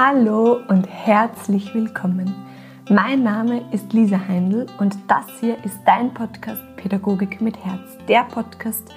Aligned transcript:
Hallo 0.00 0.60
und 0.68 0.86
herzlich 0.86 1.74
willkommen. 1.74 2.32
Mein 2.88 3.24
Name 3.24 3.64
ist 3.72 3.92
Lisa 3.92 4.28
Heindl 4.28 4.66
und 4.78 4.96
das 5.08 5.26
hier 5.40 5.56
ist 5.64 5.80
dein 5.86 6.14
Podcast 6.14 6.62
Pädagogik 6.76 7.40
mit 7.40 7.56
Herz, 7.64 7.98
der 8.06 8.22
Podcast 8.22 8.94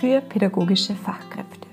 für 0.00 0.22
pädagogische 0.22 0.94
Fachkräfte. 0.94 1.68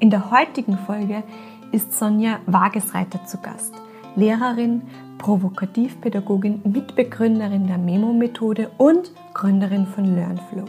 In 0.00 0.10
der 0.10 0.32
heutigen 0.32 0.76
Folge 0.78 1.22
ist 1.70 1.96
Sonja 1.96 2.40
Wagesreiter 2.46 3.24
zu 3.24 3.38
Gast, 3.38 3.72
Lehrerin, 4.16 4.82
Provokativpädagogin, 5.18 6.62
Mitbegründerin 6.64 7.68
der 7.68 7.78
Memo-Methode 7.78 8.72
und 8.78 9.12
Gründerin 9.32 9.86
von 9.86 10.16
LearnFlow. 10.16 10.64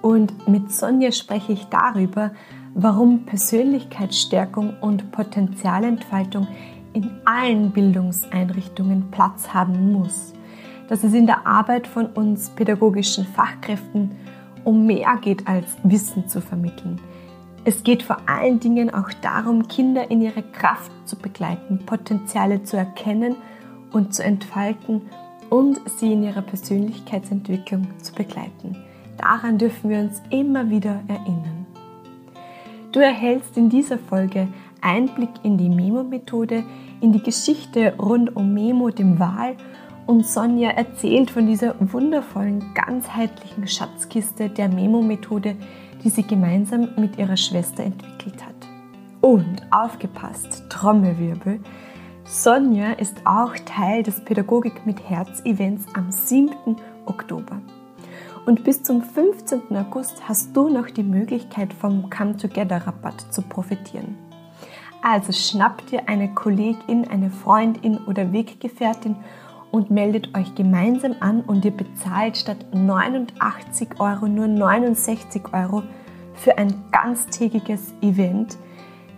Und 0.00 0.48
mit 0.48 0.72
Sonja 0.72 1.12
spreche 1.12 1.52
ich 1.52 1.66
darüber, 1.66 2.30
warum 2.74 3.24
Persönlichkeitsstärkung 3.24 4.74
und 4.80 5.12
Potenzialentfaltung 5.12 6.46
in 6.92 7.10
allen 7.24 7.70
Bildungseinrichtungen 7.70 9.10
Platz 9.10 9.52
haben 9.52 9.92
muss. 9.92 10.34
Dass 10.88 11.04
es 11.04 11.14
in 11.14 11.26
der 11.26 11.46
Arbeit 11.46 11.86
von 11.86 12.06
uns 12.06 12.50
pädagogischen 12.50 13.24
Fachkräften 13.24 14.12
um 14.64 14.86
mehr 14.86 15.18
geht 15.20 15.46
als 15.46 15.76
Wissen 15.82 16.28
zu 16.28 16.40
vermitteln. 16.40 17.00
Es 17.64 17.82
geht 17.82 18.02
vor 18.02 18.16
allen 18.26 18.58
Dingen 18.58 18.92
auch 18.92 19.10
darum, 19.22 19.68
Kinder 19.68 20.10
in 20.10 20.22
ihre 20.22 20.42
Kraft 20.42 20.90
zu 21.04 21.16
begleiten, 21.16 21.80
Potenziale 21.84 22.62
zu 22.62 22.76
erkennen 22.76 23.36
und 23.92 24.14
zu 24.14 24.24
entfalten 24.24 25.02
und 25.50 25.80
sie 25.86 26.12
in 26.12 26.22
ihrer 26.22 26.42
Persönlichkeitsentwicklung 26.42 27.86
zu 27.98 28.14
begleiten. 28.14 28.76
Daran 29.18 29.58
dürfen 29.58 29.90
wir 29.90 29.98
uns 29.98 30.22
immer 30.30 30.70
wieder 30.70 31.02
erinnern. 31.08 31.59
Du 32.92 32.98
erhältst 32.98 33.56
in 33.56 33.68
dieser 33.68 33.98
Folge 33.98 34.48
Einblick 34.80 35.30
in 35.44 35.56
die 35.56 35.68
Memo-Methode, 35.68 36.64
in 37.00 37.12
die 37.12 37.22
Geschichte 37.22 37.94
rund 37.98 38.34
um 38.34 38.52
Memo, 38.52 38.90
dem 38.90 39.20
Wahl 39.20 39.56
und 40.06 40.26
Sonja 40.26 40.70
erzählt 40.70 41.30
von 41.30 41.46
dieser 41.46 41.76
wundervollen, 41.78 42.64
ganzheitlichen 42.74 43.68
Schatzkiste 43.68 44.48
der 44.48 44.68
Memo-Methode, 44.68 45.54
die 46.02 46.08
sie 46.08 46.24
gemeinsam 46.24 46.88
mit 46.96 47.16
ihrer 47.16 47.36
Schwester 47.36 47.84
entwickelt 47.84 48.44
hat. 48.44 48.54
Und 49.20 49.62
aufgepasst, 49.70 50.64
Trommelwirbel, 50.68 51.60
Sonja 52.24 52.92
ist 52.92 53.18
auch 53.24 53.54
Teil 53.66 54.02
des 54.02 54.24
Pädagogik 54.24 54.84
mit 54.84 55.08
Herz 55.08 55.44
Events 55.44 55.86
am 55.94 56.10
7. 56.10 56.76
Oktober. 57.06 57.60
Und 58.46 58.64
bis 58.64 58.82
zum 58.82 59.02
15. 59.02 59.76
August 59.76 60.28
hast 60.28 60.56
du 60.56 60.68
noch 60.68 60.90
die 60.90 61.02
Möglichkeit 61.02 61.72
vom 61.72 62.08
Come 62.10 62.36
Together 62.36 62.86
Rabatt 62.86 63.20
zu 63.32 63.42
profitieren. 63.42 64.16
Also 65.02 65.32
schnapp 65.32 65.86
dir 65.86 66.08
eine 66.08 66.34
Kollegin, 66.34 67.08
eine 67.08 67.30
Freundin 67.30 67.98
oder 68.06 68.32
Weggefährtin 68.32 69.16
und 69.70 69.90
meldet 69.90 70.36
euch 70.36 70.54
gemeinsam 70.54 71.14
an 71.20 71.42
und 71.42 71.64
ihr 71.64 71.70
bezahlt 71.70 72.36
statt 72.36 72.66
89 72.72 74.00
Euro 74.00 74.26
nur 74.26 74.48
69 74.48 75.42
Euro 75.52 75.82
für 76.34 76.58
ein 76.58 76.74
ganztägiges 76.90 77.94
Event 78.02 78.56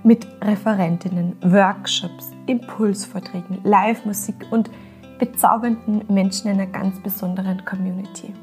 mit 0.02 0.26
Referentinnen, 0.42 1.36
Workshops, 1.42 2.32
Impulsvorträgen, 2.46 3.60
Live-Musik 3.62 4.34
und 4.50 4.70
bezaubernden 5.18 6.02
Menschen 6.08 6.50
einer 6.50 6.66
ganz 6.66 7.00
besonderen 7.00 7.64
Community. 7.64 8.34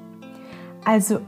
Also 0.86 1.20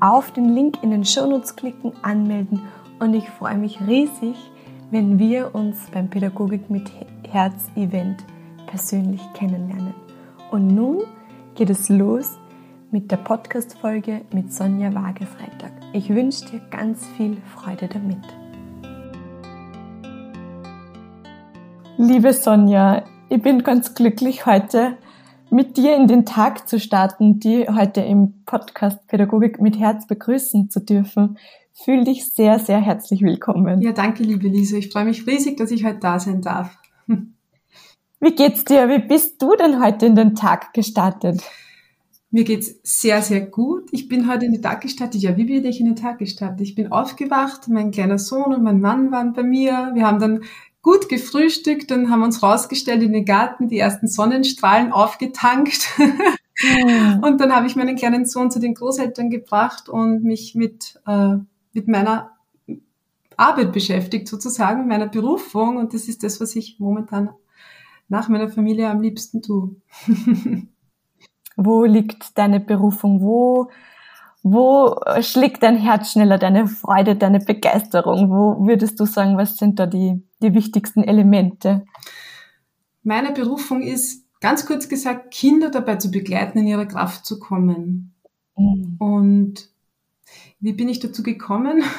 auf 0.00 0.32
den 0.32 0.54
Link 0.54 0.82
in 0.82 0.90
den 0.90 1.04
Shownotes 1.04 1.56
klicken, 1.56 1.92
anmelden 2.02 2.62
und 2.98 3.14
ich 3.14 3.28
freue 3.28 3.56
mich 3.56 3.80
riesig, 3.86 4.36
wenn 4.90 5.18
wir 5.18 5.54
uns 5.54 5.88
beim 5.92 6.08
Pädagogik 6.08 6.68
mit 6.70 6.90
Herz 7.28 7.70
Event 7.76 8.24
persönlich 8.66 9.20
kennenlernen. 9.34 9.94
Und 10.50 10.68
nun 10.68 11.02
geht 11.54 11.70
es 11.70 11.88
los 11.88 12.38
mit 12.90 13.10
der 13.10 13.18
Podcast-Folge 13.18 14.22
mit 14.32 14.52
Sonja 14.52 14.92
Waage-Freitag. 14.92 15.72
Ich 15.92 16.08
wünsche 16.08 16.46
dir 16.46 16.60
ganz 16.70 17.06
viel 17.16 17.36
Freude 17.54 17.88
damit. 17.88 18.18
Liebe 21.96 22.32
Sonja, 22.32 23.04
ich 23.28 23.40
bin 23.40 23.62
ganz 23.62 23.94
glücklich 23.94 24.46
heute 24.46 24.96
mit 25.50 25.76
dir 25.76 25.96
in 25.96 26.06
den 26.06 26.24
Tag 26.24 26.68
zu 26.68 26.78
starten, 26.78 27.40
die 27.40 27.68
heute 27.68 28.00
im 28.00 28.44
Podcast 28.44 29.06
Pädagogik 29.08 29.60
mit 29.60 29.78
Herz 29.78 30.06
begrüßen 30.06 30.70
zu 30.70 30.80
dürfen. 30.80 31.38
Fühl 31.72 32.04
dich 32.04 32.32
sehr, 32.32 32.58
sehr 32.58 32.80
herzlich 32.80 33.22
willkommen. 33.22 33.80
Ja, 33.82 33.92
danke, 33.92 34.22
liebe 34.22 34.48
Lisa. 34.48 34.76
Ich 34.76 34.92
freue 34.92 35.06
mich 35.06 35.26
riesig, 35.26 35.56
dass 35.56 35.70
ich 35.70 35.84
heute 35.84 35.98
da 35.98 36.20
sein 36.20 36.40
darf. 36.40 36.76
Wie 38.20 38.34
geht's 38.34 38.64
dir? 38.64 38.88
Wie 38.88 39.00
bist 39.00 39.42
du 39.42 39.56
denn 39.56 39.82
heute 39.82 40.06
in 40.06 40.14
den 40.14 40.34
Tag 40.34 40.72
gestartet? 40.72 41.42
Mir 42.30 42.44
geht's 42.44 42.78
sehr, 42.84 43.22
sehr 43.22 43.40
gut. 43.40 43.88
Ich 43.90 44.08
bin 44.08 44.30
heute 44.30 44.44
in 44.44 44.52
den 44.52 44.62
Tag 44.62 44.82
gestartet. 44.82 45.20
Ja, 45.20 45.36
wie 45.36 45.46
bin 45.46 45.64
ich 45.64 45.80
in 45.80 45.86
den 45.86 45.96
Tag 45.96 46.18
gestartet? 46.18 46.60
Ich 46.60 46.76
bin 46.76 46.92
aufgewacht, 46.92 47.66
mein 47.66 47.90
kleiner 47.90 48.18
Sohn 48.18 48.54
und 48.54 48.62
mein 48.62 48.80
Mann 48.80 49.10
waren 49.10 49.32
bei 49.32 49.42
mir. 49.42 49.90
Wir 49.94 50.06
haben 50.06 50.20
dann 50.20 50.42
gut 50.82 51.08
gefrühstückt 51.08 51.92
und 51.92 52.10
haben 52.10 52.22
uns 52.22 52.42
rausgestellt 52.42 53.02
in 53.02 53.12
den 53.12 53.24
Garten, 53.24 53.68
die 53.68 53.78
ersten 53.78 54.08
Sonnenstrahlen 54.08 54.92
aufgetankt. 54.92 55.88
Mhm. 56.62 57.20
Und 57.22 57.40
dann 57.40 57.54
habe 57.54 57.66
ich 57.66 57.76
meinen 57.76 57.96
kleinen 57.96 58.26
Sohn 58.26 58.50
zu 58.50 58.60
den 58.60 58.74
Großeltern 58.74 59.30
gebracht 59.30 59.88
und 59.88 60.24
mich 60.24 60.54
mit, 60.54 61.00
äh, 61.06 61.36
mit 61.72 61.88
meiner 61.88 62.32
Arbeit 63.36 63.72
beschäftigt, 63.72 64.28
sozusagen, 64.28 64.86
meiner 64.86 65.08
Berufung. 65.08 65.78
Und 65.78 65.94
das 65.94 66.08
ist 66.08 66.22
das, 66.22 66.40
was 66.40 66.56
ich 66.56 66.78
momentan 66.78 67.30
nach 68.08 68.28
meiner 68.28 68.48
Familie 68.50 68.90
am 68.90 69.00
liebsten 69.00 69.40
tue. 69.40 69.76
Wo 71.56 71.84
liegt 71.84 72.36
deine 72.36 72.60
Berufung? 72.60 73.20
Wo 73.20 73.70
wo 74.42 74.96
schlägt 75.20 75.62
dein 75.62 75.76
Herz 75.76 76.12
schneller, 76.12 76.38
deine 76.38 76.66
Freude, 76.66 77.16
deine 77.16 77.40
Begeisterung? 77.40 78.30
Wo 78.30 78.66
würdest 78.66 78.98
du 78.98 79.04
sagen, 79.04 79.36
was 79.36 79.56
sind 79.56 79.78
da 79.78 79.86
die, 79.86 80.22
die 80.42 80.54
wichtigsten 80.54 81.04
Elemente? 81.04 81.84
Meine 83.02 83.32
Berufung 83.32 83.82
ist, 83.82 84.26
ganz 84.40 84.64
kurz 84.66 84.88
gesagt, 84.88 85.32
Kinder 85.32 85.70
dabei 85.70 85.96
zu 85.96 86.10
begleiten, 86.10 86.58
in 86.58 86.66
ihre 86.66 86.88
Kraft 86.88 87.26
zu 87.26 87.38
kommen. 87.38 88.14
Mhm. 88.56 88.96
Und 88.98 89.68
wie 90.58 90.72
bin 90.72 90.88
ich 90.88 91.00
dazu 91.00 91.22
gekommen? 91.22 91.82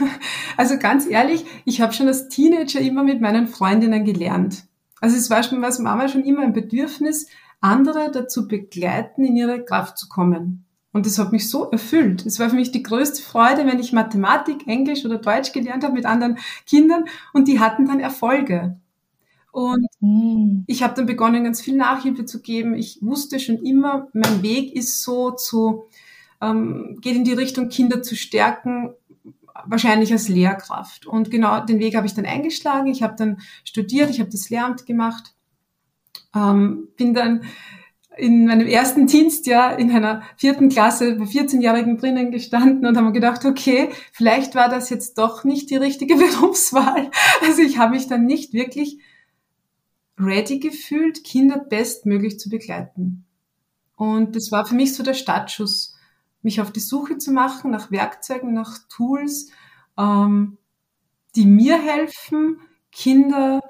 Also 0.57 0.77
ganz 0.77 1.07
ehrlich, 1.07 1.45
ich 1.65 1.81
habe 1.81 1.93
schon 1.93 2.07
als 2.07 2.27
Teenager 2.27 2.81
immer 2.81 3.03
mit 3.03 3.21
meinen 3.21 3.47
Freundinnen 3.47 4.03
gelernt. 4.03 4.65
Also 4.99 5.15
es 5.15 5.29
war 5.29 5.41
schon 5.41 5.61
was 5.61 5.79
Mama 5.79 6.07
schon 6.07 6.23
immer 6.23 6.41
ein 6.41 6.53
Bedürfnis, 6.53 7.27
andere 7.61 8.11
dazu 8.11 8.47
begleiten, 8.47 9.23
in 9.23 9.37
ihre 9.37 9.63
Kraft 9.63 9.97
zu 9.97 10.07
kommen. 10.07 10.65
Und 10.93 11.05
das 11.05 11.17
hat 11.17 11.31
mich 11.31 11.49
so 11.49 11.71
erfüllt. 11.71 12.25
Es 12.25 12.39
war 12.39 12.49
für 12.49 12.55
mich 12.55 12.71
die 12.71 12.83
größte 12.83 13.21
Freude, 13.21 13.65
wenn 13.65 13.79
ich 13.79 13.93
Mathematik, 13.93 14.67
Englisch 14.67 15.05
oder 15.05 15.17
Deutsch 15.17 15.53
gelernt 15.53 15.83
habe 15.83 15.93
mit 15.93 16.05
anderen 16.05 16.37
Kindern 16.65 17.05
und 17.33 17.47
die 17.47 17.59
hatten 17.59 17.85
dann 17.85 18.01
Erfolge. 18.01 18.77
Und 19.51 19.87
mm. 19.99 20.63
ich 20.67 20.83
habe 20.83 20.93
dann 20.95 21.05
begonnen, 21.05 21.43
ganz 21.43 21.61
viel 21.61 21.75
Nachhilfe 21.75 22.25
zu 22.25 22.41
geben. 22.41 22.73
Ich 22.73 22.99
wusste 23.01 23.39
schon 23.39 23.57
immer, 23.57 24.07
mein 24.13 24.41
Weg 24.43 24.75
ist 24.75 25.03
so 25.03 25.31
zu, 25.31 25.83
ähm, 26.41 26.97
geht 27.01 27.15
in 27.15 27.25
die 27.25 27.33
Richtung, 27.33 27.69
Kinder 27.69 28.01
zu 28.01 28.15
stärken, 28.15 28.93
wahrscheinlich 29.65 30.11
als 30.11 30.27
Lehrkraft. 30.27 31.05
Und 31.05 31.31
genau 31.31 31.65
den 31.65 31.79
Weg 31.79 31.95
habe 31.95 32.07
ich 32.07 32.13
dann 32.13 32.25
eingeschlagen. 32.25 32.87
Ich 32.87 33.03
habe 33.03 33.15
dann 33.17 33.41
studiert, 33.63 34.09
ich 34.09 34.19
habe 34.19 34.29
das 34.29 34.49
Lehramt 34.49 34.85
gemacht, 34.85 35.33
ähm, 36.35 36.87
bin 36.97 37.13
dann 37.13 37.43
in 38.17 38.45
meinem 38.45 38.67
ersten 38.67 39.07
Dienstjahr 39.07 39.79
in 39.79 39.91
einer 39.91 40.23
vierten 40.35 40.69
Klasse 40.69 41.15
bei 41.15 41.25
14-Jährigen 41.25 41.97
drinnen 41.97 42.31
gestanden 42.31 42.85
und 42.85 42.97
haben 42.97 43.13
gedacht, 43.13 43.45
okay, 43.45 43.89
vielleicht 44.11 44.53
war 44.53 44.69
das 44.69 44.89
jetzt 44.89 45.17
doch 45.17 45.43
nicht 45.43 45.69
die 45.69 45.77
richtige 45.77 46.15
Berufswahl. 46.17 47.09
Also 47.41 47.61
ich 47.61 47.77
habe 47.77 47.95
mich 47.95 48.07
dann 48.07 48.25
nicht 48.25 48.53
wirklich 48.53 48.99
ready 50.19 50.59
gefühlt, 50.59 51.23
Kinder 51.23 51.57
bestmöglich 51.57 52.37
zu 52.37 52.49
begleiten. 52.49 53.25
Und 53.95 54.35
das 54.35 54.51
war 54.51 54.65
für 54.65 54.75
mich 54.75 54.93
so 54.93 55.03
der 55.03 55.13
Startschuss, 55.13 55.95
mich 56.41 56.59
auf 56.59 56.71
die 56.71 56.79
Suche 56.79 57.17
zu 57.17 57.31
machen 57.31 57.71
nach 57.71 57.91
Werkzeugen, 57.91 58.53
nach 58.53 58.79
Tools, 58.89 59.51
ähm, 59.97 60.57
die 61.35 61.45
mir 61.45 61.81
helfen, 61.81 62.59
Kinder 62.91 63.61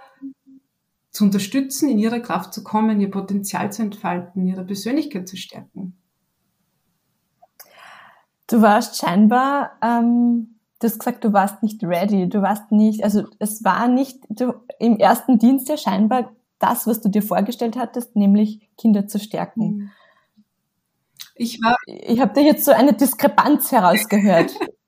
zu 1.12 1.26
unterstützen, 1.26 1.90
in 1.90 2.00
ihre 2.00 2.22
Kraft 2.22 2.54
zu 2.54 2.64
kommen, 2.64 3.02
ihr 3.02 3.12
Potenzial 3.12 3.72
zu 3.72 3.82
entfalten, 3.82 4.48
ihre 4.48 4.66
Persönlichkeit 4.66 5.28
zu 5.28 5.38
stärken. 5.38 5.98
Du 8.48 8.62
warst 8.62 8.98
scheinbar, 8.98 9.78
ähm, 9.82 10.60
du 10.80 10.88
hast 10.88 11.00
gesagt, 11.00 11.24
du 11.24 11.34
warst 11.34 11.64
nicht 11.64 11.84
ready, 11.84 12.28
du 12.28 12.42
warst 12.42 12.72
nicht, 12.72 13.04
also 13.04 13.26
es 13.40 13.64
war 13.64 13.88
nicht 13.88 14.20
du, 14.30 14.54
im 14.80 14.98
ersten 14.98 15.38
Dienst 15.38 15.70
ja 15.70 15.78
scheinbar 15.78 16.32
das, 16.60 16.88
was 16.88 17.02
du 17.02 17.10
dir 17.10 17.22
vorgestellt 17.22 17.78
hattest, 17.78 18.16
nämlich 18.16 18.70
Kinder 18.78 19.08
zu 19.08 19.20
stärken. 19.20 19.64
Mhm. 19.64 19.92
Ich 21.36 21.62
war, 21.62 21.76
ich 21.86 22.20
habe 22.20 22.34
dir 22.34 22.44
jetzt 22.44 22.66
so 22.66 22.72
eine 22.72 22.94
Diskrepanz 22.94 23.72
herausgehört. 23.72 24.54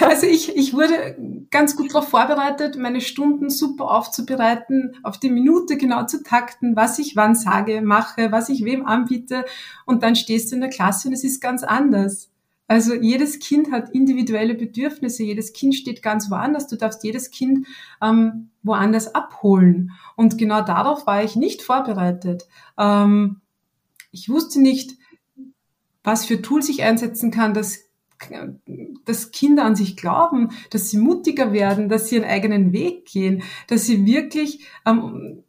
Also 0.00 0.26
ich, 0.26 0.56
ich 0.56 0.72
wurde 0.74 1.16
ganz 1.50 1.76
gut 1.76 1.92
darauf 1.92 2.08
vorbereitet, 2.08 2.76
meine 2.76 3.00
Stunden 3.00 3.50
super 3.50 3.90
aufzubereiten, 3.90 4.96
auf 5.02 5.18
die 5.18 5.30
Minute 5.30 5.76
genau 5.76 6.06
zu 6.06 6.22
takten, 6.22 6.76
was 6.76 6.98
ich 6.98 7.16
wann 7.16 7.34
sage, 7.34 7.80
mache, 7.82 8.30
was 8.30 8.48
ich 8.48 8.64
wem 8.64 8.86
anbiete. 8.86 9.44
Und 9.86 10.02
dann 10.02 10.16
stehst 10.16 10.50
du 10.50 10.56
in 10.56 10.60
der 10.60 10.70
Klasse 10.70 11.08
und 11.08 11.14
es 11.14 11.24
ist 11.24 11.40
ganz 11.40 11.64
anders. 11.64 12.30
Also 12.68 12.94
jedes 12.94 13.38
Kind 13.38 13.72
hat 13.72 13.90
individuelle 13.90 14.54
Bedürfnisse, 14.54 15.24
jedes 15.24 15.54
Kind 15.54 15.74
steht 15.74 16.02
ganz 16.02 16.30
woanders. 16.30 16.68
Du 16.68 16.76
darfst 16.76 17.02
jedes 17.02 17.30
Kind 17.30 17.66
ähm, 18.02 18.50
woanders 18.62 19.14
abholen. 19.14 19.92
Und 20.16 20.36
genau 20.36 20.60
darauf 20.60 21.06
war 21.06 21.24
ich 21.24 21.34
nicht 21.34 21.62
vorbereitet. 21.62 22.46
Ähm, 22.78 23.40
ich 24.12 24.28
wusste 24.28 24.60
nicht, 24.60 24.98
was 26.04 26.26
für 26.26 26.42
Tools 26.42 26.68
ich 26.68 26.82
einsetzen 26.82 27.30
kann, 27.30 27.54
dass, 27.54 27.87
dass 29.04 29.30
Kinder 29.30 29.64
an 29.64 29.76
sich 29.76 29.96
glauben, 29.96 30.50
dass 30.70 30.90
sie 30.90 30.98
mutiger 30.98 31.52
werden, 31.52 31.88
dass 31.88 32.08
sie 32.08 32.16
ihren 32.16 32.28
eigenen 32.28 32.72
Weg 32.72 33.06
gehen, 33.06 33.42
dass 33.66 33.84
sie 33.84 34.04
wirklich 34.06 34.66
ähm, 34.84 35.44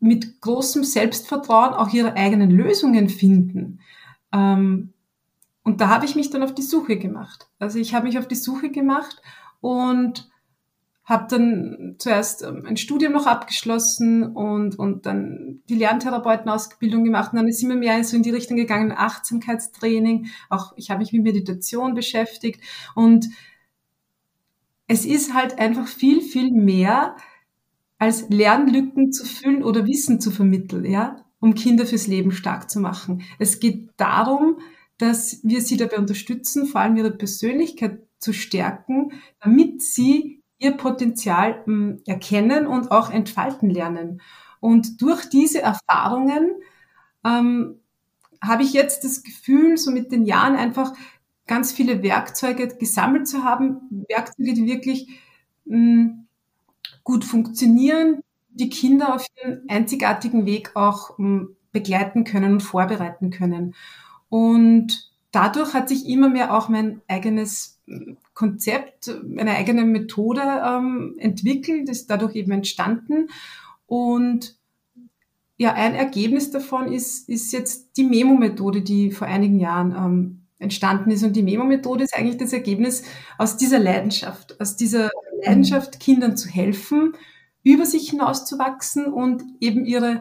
mit 0.00 0.40
großem 0.40 0.84
Selbstvertrauen 0.84 1.74
auch 1.74 1.92
ihre 1.92 2.14
eigenen 2.14 2.50
Lösungen 2.50 3.08
finden. 3.08 3.80
Ähm, 4.32 4.92
und 5.62 5.80
da 5.80 5.88
habe 5.88 6.04
ich 6.04 6.14
mich 6.14 6.30
dann 6.30 6.42
auf 6.42 6.54
die 6.54 6.62
Suche 6.62 6.96
gemacht. 6.96 7.48
Also 7.58 7.78
ich 7.78 7.94
habe 7.94 8.06
mich 8.06 8.18
auf 8.18 8.28
die 8.28 8.36
Suche 8.36 8.70
gemacht 8.70 9.20
und 9.60 10.30
habe 11.06 11.28
dann 11.30 11.94
zuerst 11.98 12.42
ähm, 12.42 12.64
ein 12.66 12.76
Studium 12.76 13.12
noch 13.12 13.26
abgeschlossen 13.26 14.24
und, 14.24 14.76
und 14.76 15.06
dann 15.06 15.62
die 15.68 15.76
Lerntherapeutenausbildung 15.76 17.04
gemacht. 17.04 17.32
Und 17.32 17.38
dann 17.38 17.48
ist 17.48 17.62
immer 17.62 17.76
mehr 17.76 18.02
so 18.02 18.16
in 18.16 18.24
die 18.24 18.30
Richtung 18.30 18.56
gegangen, 18.56 18.92
Achtsamkeitstraining. 18.92 20.26
Auch 20.50 20.72
ich 20.76 20.90
habe 20.90 20.98
mich 20.98 21.12
mit 21.12 21.22
Meditation 21.22 21.94
beschäftigt. 21.94 22.60
Und 22.96 23.28
es 24.88 25.06
ist 25.06 25.32
halt 25.32 25.60
einfach 25.60 25.86
viel, 25.86 26.20
viel 26.20 26.50
mehr 26.50 27.16
als 27.98 28.28
Lernlücken 28.28 29.12
zu 29.12 29.24
füllen 29.24 29.62
oder 29.62 29.86
Wissen 29.86 30.20
zu 30.20 30.32
vermitteln, 30.32 30.84
ja, 30.84 31.24
um 31.40 31.54
Kinder 31.54 31.86
fürs 31.86 32.08
Leben 32.08 32.32
stark 32.32 32.68
zu 32.68 32.80
machen. 32.80 33.22
Es 33.38 33.60
geht 33.60 33.90
darum, 33.96 34.58
dass 34.98 35.40
wir 35.44 35.60
sie 35.60 35.76
dabei 35.76 35.98
unterstützen, 35.98 36.66
vor 36.66 36.80
allem 36.80 36.96
ihre 36.96 37.12
Persönlichkeit 37.12 38.00
zu 38.18 38.32
stärken, 38.32 39.12
damit 39.40 39.82
sie 39.82 40.42
ihr 40.58 40.76
Potenzial 40.76 41.62
hm, 41.64 42.02
erkennen 42.06 42.66
und 42.66 42.90
auch 42.90 43.10
entfalten 43.10 43.70
lernen. 43.70 44.20
Und 44.60 45.02
durch 45.02 45.28
diese 45.28 45.60
Erfahrungen 45.62 46.50
ähm, 47.24 47.80
habe 48.42 48.62
ich 48.62 48.72
jetzt 48.72 49.04
das 49.04 49.22
Gefühl, 49.22 49.76
so 49.76 49.90
mit 49.90 50.12
den 50.12 50.24
Jahren 50.24 50.56
einfach 50.56 50.92
ganz 51.46 51.72
viele 51.72 52.02
Werkzeuge 52.02 52.68
gesammelt 52.68 53.28
zu 53.28 53.44
haben, 53.44 54.04
Werkzeuge, 54.08 54.54
die 54.54 54.66
wirklich 54.66 55.08
mh, 55.64 55.76
hm, 55.76 56.26
gut 57.04 57.24
funktionieren, 57.24 58.20
die 58.48 58.70
Kinder 58.70 59.14
auf 59.14 59.26
ihren 59.42 59.68
einzigartigen 59.68 60.46
Weg 60.46 60.74
auch 60.74 61.18
mh, 61.18 61.40
hm, 61.40 61.56
begleiten 61.72 62.24
können 62.24 62.54
und 62.54 62.62
vorbereiten 62.62 63.30
können. 63.30 63.74
Und 64.30 65.12
dadurch 65.30 65.74
hat 65.74 65.88
sich 65.90 66.08
immer 66.08 66.30
mehr 66.30 66.56
auch 66.56 66.68
mein 66.70 67.02
eigenes 67.06 67.80
Konzept, 68.36 69.10
eine 69.38 69.56
eigene 69.56 69.84
Methode 69.86 70.42
ähm, 70.42 71.14
entwickelt, 71.18 71.88
ist 71.88 72.10
dadurch 72.10 72.36
eben 72.36 72.52
entstanden. 72.52 73.28
Und 73.86 74.58
ja, 75.56 75.72
ein 75.72 75.94
Ergebnis 75.94 76.50
davon 76.50 76.92
ist, 76.92 77.30
ist 77.30 77.50
jetzt 77.52 77.96
die 77.96 78.04
Memo-Methode, 78.04 78.82
die 78.82 79.10
vor 79.10 79.26
einigen 79.26 79.58
Jahren 79.58 79.92
ähm, 79.92 80.42
entstanden 80.58 81.10
ist. 81.10 81.24
Und 81.24 81.34
die 81.34 81.42
Memo-Methode 81.42 82.04
ist 82.04 82.14
eigentlich 82.14 82.36
das 82.36 82.52
Ergebnis 82.52 83.04
aus 83.38 83.56
dieser 83.56 83.78
Leidenschaft, 83.78 84.60
aus 84.60 84.76
dieser 84.76 85.10
Leidenschaft, 85.42 85.98
Kindern 85.98 86.36
zu 86.36 86.50
helfen, 86.50 87.14
über 87.62 87.86
sich 87.86 88.10
hinauszuwachsen 88.10 89.06
und 89.06 89.42
eben 89.60 89.86
ihre 89.86 90.20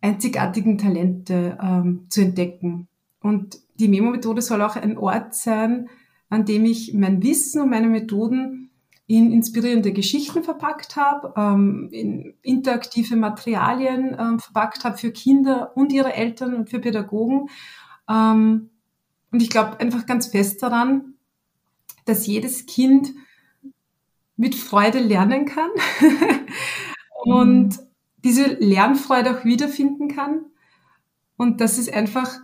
einzigartigen 0.00 0.78
Talente 0.78 1.58
ähm, 1.60 2.06
zu 2.10 2.20
entdecken. 2.20 2.86
Und 3.20 3.58
die 3.80 3.88
Memo-Methode 3.88 4.40
soll 4.40 4.62
auch 4.62 4.76
ein 4.76 4.96
Ort 4.98 5.34
sein, 5.34 5.88
an 6.28 6.44
dem 6.44 6.64
ich 6.64 6.92
mein 6.94 7.22
Wissen 7.22 7.62
und 7.62 7.70
meine 7.70 7.88
Methoden 7.88 8.70
in 9.06 9.30
inspirierende 9.30 9.92
Geschichten 9.92 10.42
verpackt 10.42 10.96
habe, 10.96 11.32
ähm, 11.36 11.88
in 11.92 12.34
interaktive 12.42 13.14
Materialien 13.16 14.16
ähm, 14.18 14.40
verpackt 14.40 14.84
habe 14.84 14.98
für 14.98 15.12
Kinder 15.12 15.76
und 15.76 15.92
ihre 15.92 16.12
Eltern 16.12 16.54
und 16.54 16.70
für 16.70 16.80
Pädagogen. 16.80 17.48
Ähm, 18.08 18.70
und 19.30 19.42
ich 19.42 19.50
glaube 19.50 19.78
einfach 19.78 20.06
ganz 20.06 20.26
fest 20.26 20.62
daran, 20.62 21.14
dass 22.04 22.26
jedes 22.26 22.66
Kind 22.66 23.12
mit 24.36 24.54
Freude 24.54 24.98
lernen 24.98 25.46
kann 25.46 25.70
und 27.24 27.78
diese 28.24 28.54
Lernfreude 28.54 29.38
auch 29.38 29.44
wiederfinden 29.44 30.08
kann 30.08 30.46
und 31.36 31.60
dass 31.60 31.78
es 31.78 31.88
einfach 31.88 32.38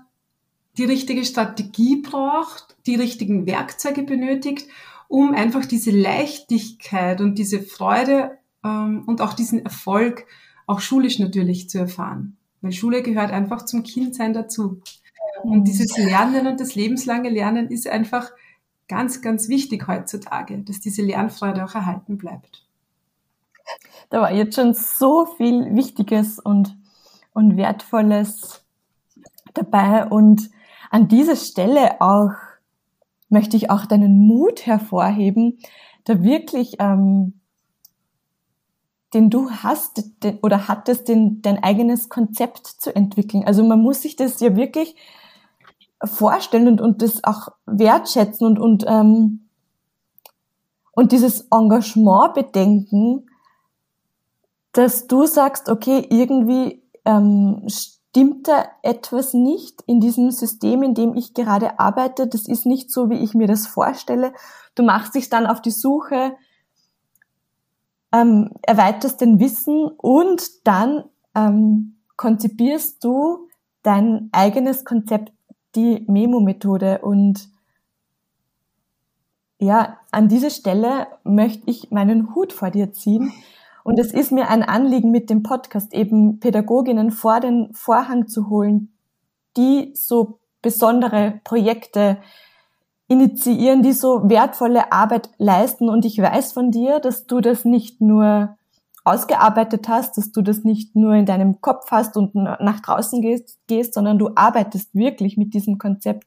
die 0.78 0.84
richtige 0.84 1.24
Strategie 1.24 1.96
braucht, 1.96 2.71
die 2.86 2.96
richtigen 2.96 3.46
Werkzeuge 3.46 4.02
benötigt, 4.02 4.68
um 5.08 5.34
einfach 5.34 5.66
diese 5.66 5.90
Leichtigkeit 5.90 7.20
und 7.20 7.38
diese 7.38 7.62
Freude 7.62 8.38
ähm, 8.64 9.04
und 9.06 9.20
auch 9.20 9.34
diesen 9.34 9.64
Erfolg 9.64 10.26
auch 10.66 10.80
schulisch 10.80 11.18
natürlich 11.18 11.68
zu 11.68 11.78
erfahren. 11.78 12.36
Weil 12.60 12.72
Schule 12.72 13.02
gehört 13.02 13.32
einfach 13.32 13.64
zum 13.64 13.82
Kindsein 13.82 14.32
dazu. 14.32 14.80
Und 15.42 15.60
mhm. 15.60 15.64
dieses 15.64 15.96
Lernen 15.98 16.46
und 16.46 16.60
das 16.60 16.74
lebenslange 16.74 17.28
Lernen 17.28 17.68
ist 17.68 17.88
einfach 17.88 18.30
ganz, 18.88 19.20
ganz 19.22 19.48
wichtig 19.48 19.86
heutzutage, 19.88 20.58
dass 20.58 20.80
diese 20.80 21.02
Lernfreude 21.02 21.64
auch 21.64 21.74
erhalten 21.74 22.18
bleibt. 22.18 22.66
Da 24.10 24.20
war 24.20 24.32
jetzt 24.32 24.56
schon 24.56 24.74
so 24.74 25.26
viel 25.26 25.74
Wichtiges 25.74 26.38
und, 26.38 26.76
und 27.32 27.56
Wertvolles 27.56 28.64
dabei 29.54 30.06
und 30.06 30.50
an 30.90 31.08
dieser 31.08 31.36
Stelle 31.36 32.00
auch 32.00 32.32
möchte 33.32 33.56
ich 33.56 33.70
auch 33.70 33.86
deinen 33.86 34.18
Mut 34.18 34.66
hervorheben, 34.66 35.58
da 36.04 36.22
wirklich, 36.22 36.76
ähm, 36.78 37.40
den 39.14 39.30
du 39.30 39.50
hast 39.50 40.04
den, 40.22 40.38
oder 40.42 40.68
hattest, 40.68 41.08
den, 41.08 41.42
dein 41.42 41.62
eigenes 41.62 42.08
Konzept 42.08 42.66
zu 42.66 42.94
entwickeln. 42.94 43.44
Also 43.44 43.64
man 43.64 43.80
muss 43.80 44.02
sich 44.02 44.16
das 44.16 44.40
ja 44.40 44.56
wirklich 44.56 44.94
vorstellen 46.04 46.68
und, 46.68 46.80
und 46.80 47.02
das 47.02 47.22
auch 47.24 47.48
wertschätzen 47.66 48.46
und, 48.46 48.58
und, 48.58 48.84
ähm, 48.86 49.48
und 50.92 51.12
dieses 51.12 51.48
Engagement 51.50 52.34
bedenken, 52.34 53.26
dass 54.72 55.06
du 55.06 55.26
sagst, 55.26 55.68
okay, 55.68 56.06
irgendwie 56.10 56.82
ähm, 57.04 57.66
stimmt 58.12 58.46
da 58.46 58.66
etwas 58.82 59.32
nicht 59.32 59.82
in 59.86 59.98
diesem 59.98 60.30
System, 60.30 60.82
in 60.82 60.92
dem 60.92 61.14
ich 61.14 61.32
gerade 61.32 61.80
arbeite. 61.80 62.26
Das 62.26 62.46
ist 62.46 62.66
nicht 62.66 62.92
so, 62.92 63.08
wie 63.08 63.16
ich 63.16 63.32
mir 63.32 63.46
das 63.46 63.66
vorstelle. 63.66 64.34
Du 64.74 64.82
machst 64.82 65.14
dich 65.14 65.30
dann 65.30 65.46
auf 65.46 65.62
die 65.62 65.70
Suche, 65.70 66.36
ähm, 68.12 68.50
erweiterst 68.60 69.22
den 69.22 69.40
Wissen 69.40 69.88
und 69.96 70.66
dann 70.66 71.04
ähm, 71.34 71.96
konzipierst 72.18 73.02
du 73.02 73.48
dein 73.82 74.28
eigenes 74.32 74.84
Konzept, 74.84 75.32
die 75.74 76.04
Memo-Methode. 76.06 76.98
Und 76.98 77.48
ja, 79.58 79.98
an 80.10 80.28
dieser 80.28 80.50
Stelle 80.50 81.06
möchte 81.24 81.62
ich 81.64 81.90
meinen 81.90 82.34
Hut 82.34 82.52
vor 82.52 82.70
dir 82.70 82.92
ziehen, 82.92 83.32
und 83.84 83.98
es 83.98 84.12
ist 84.12 84.32
mir 84.32 84.48
ein 84.48 84.62
Anliegen 84.62 85.10
mit 85.10 85.30
dem 85.30 85.42
Podcast 85.42 85.92
eben 85.92 86.40
Pädagoginnen 86.40 87.10
vor 87.10 87.40
den 87.40 87.72
Vorhang 87.74 88.28
zu 88.28 88.48
holen, 88.48 88.92
die 89.56 89.92
so 89.94 90.38
besondere 90.62 91.40
Projekte 91.44 92.18
initiieren, 93.08 93.82
die 93.82 93.92
so 93.92 94.28
wertvolle 94.28 94.92
Arbeit 94.92 95.30
leisten. 95.38 95.88
Und 95.88 96.04
ich 96.04 96.18
weiß 96.18 96.52
von 96.52 96.70
dir, 96.70 97.00
dass 97.00 97.26
du 97.26 97.40
das 97.40 97.64
nicht 97.64 98.00
nur 98.00 98.56
ausgearbeitet 99.04 99.88
hast, 99.88 100.16
dass 100.16 100.30
du 100.30 100.42
das 100.42 100.62
nicht 100.62 100.94
nur 100.94 101.14
in 101.14 101.26
deinem 101.26 101.60
Kopf 101.60 101.90
hast 101.90 102.16
und 102.16 102.34
nach 102.34 102.80
draußen 102.80 103.20
gehst, 103.20 103.58
gehst, 103.66 103.94
sondern 103.94 104.18
du 104.18 104.30
arbeitest 104.36 104.94
wirklich 104.94 105.36
mit 105.36 105.54
diesem 105.54 105.78
Konzept. 105.78 106.24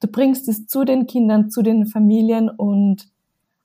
Du 0.00 0.08
bringst 0.08 0.48
es 0.48 0.66
zu 0.66 0.84
den 0.84 1.06
Kindern, 1.06 1.50
zu 1.50 1.62
den 1.62 1.86
Familien 1.86 2.48
und 2.48 3.08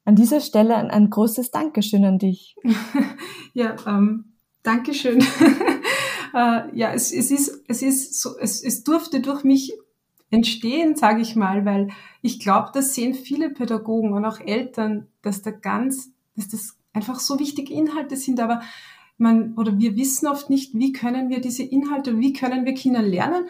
an 0.05 0.15
dieser 0.15 0.41
Stelle 0.41 0.75
ein, 0.75 0.89
ein 0.91 1.09
großes 1.09 1.51
Dankeschön 1.51 2.05
an 2.05 2.19
dich. 2.19 2.55
ja, 3.53 3.75
ähm, 3.87 4.33
Dankeschön. 4.63 5.19
äh, 6.33 6.77
ja, 6.77 6.93
es, 6.93 7.11
es 7.11 7.31
ist, 7.31 7.63
es 7.67 7.81
ist 7.81 8.21
so, 8.21 8.37
es, 8.37 8.63
es 8.63 8.83
durfte 8.83 9.21
durch 9.21 9.43
mich 9.43 9.73
entstehen, 10.29 10.95
sage 10.95 11.21
ich 11.21 11.35
mal, 11.35 11.65
weil 11.65 11.89
ich 12.21 12.39
glaube, 12.39 12.71
das 12.73 12.93
sehen 12.95 13.13
viele 13.13 13.49
Pädagogen 13.49 14.13
und 14.13 14.25
auch 14.25 14.39
Eltern, 14.39 15.07
dass 15.21 15.41
da 15.41 15.51
ganz, 15.51 16.11
dass 16.35 16.47
das 16.47 16.77
einfach 16.93 17.19
so 17.19 17.39
wichtige 17.39 17.73
Inhalte 17.73 18.17
sind, 18.17 18.39
aber 18.39 18.61
man 19.17 19.53
oder 19.55 19.77
wir 19.77 19.95
wissen 19.95 20.27
oft 20.27 20.49
nicht, 20.49 20.73
wie 20.73 20.91
können 20.91 21.29
wir 21.29 21.39
diese 21.39 21.63
Inhalte, 21.63 22.19
wie 22.19 22.33
können 22.33 22.65
wir 22.65 22.73
Kinder 22.73 23.01
lernen, 23.01 23.45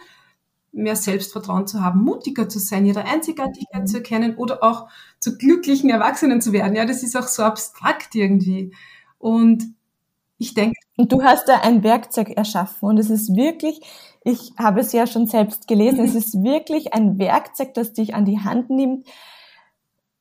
mehr 0.74 0.96
Selbstvertrauen 0.96 1.66
zu 1.66 1.82
haben, 1.82 2.02
mutiger 2.02 2.48
zu 2.48 2.58
sein, 2.58 2.84
ihre 2.84 3.04
Einzigartigkeit 3.04 3.88
zu 3.88 3.98
erkennen 3.98 4.36
oder 4.36 4.62
auch 4.62 4.88
zu 5.20 5.38
glücklichen 5.38 5.90
Erwachsenen 5.90 6.40
zu 6.40 6.52
werden. 6.52 6.74
Ja, 6.74 6.84
das 6.84 7.02
ist 7.02 7.16
auch 7.16 7.28
so 7.28 7.42
abstrakt 7.42 8.14
irgendwie. 8.14 8.74
Und 9.18 9.64
ich 10.38 10.54
denke. 10.54 10.74
Und 10.96 11.12
du 11.12 11.22
hast 11.22 11.48
da 11.48 11.60
ein 11.60 11.82
Werkzeug 11.82 12.30
erschaffen 12.30 12.88
und 12.88 12.98
es 12.98 13.10
ist 13.10 13.34
wirklich, 13.34 13.80
ich 14.22 14.52
habe 14.58 14.80
es 14.80 14.92
ja 14.92 15.06
schon 15.06 15.26
selbst 15.26 15.66
gelesen, 15.66 16.04
es 16.04 16.14
ist 16.14 16.42
wirklich 16.42 16.92
ein 16.94 17.18
Werkzeug, 17.18 17.74
das 17.74 17.92
dich 17.92 18.14
an 18.14 18.24
die 18.24 18.40
Hand 18.40 18.70
nimmt 18.70 19.06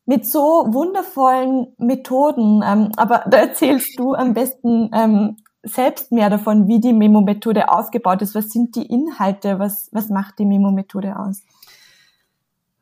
mit 0.06 0.26
so 0.26 0.40
wundervollen 0.68 1.74
Methoden. 1.78 2.62
Ähm, 2.66 2.92
aber 2.98 3.26
da 3.30 3.38
erzählst 3.38 3.98
du 3.98 4.14
am 4.14 4.34
besten 4.34 4.90
ähm, 4.94 5.38
selbst 5.64 6.12
mehr 6.12 6.30
davon, 6.30 6.68
wie 6.68 6.80
die 6.80 6.94
Memo-Methode 6.94 7.70
aufgebaut 7.70 8.22
ist. 8.22 8.36
Was 8.36 8.50
sind 8.50 8.76
die 8.76 8.86
Inhalte? 8.86 9.60
Was, 9.60 9.90
was 9.92 10.10
macht 10.10 10.40
die 10.40 10.46
Memo-Methode 10.46 11.18
aus? 11.18 11.42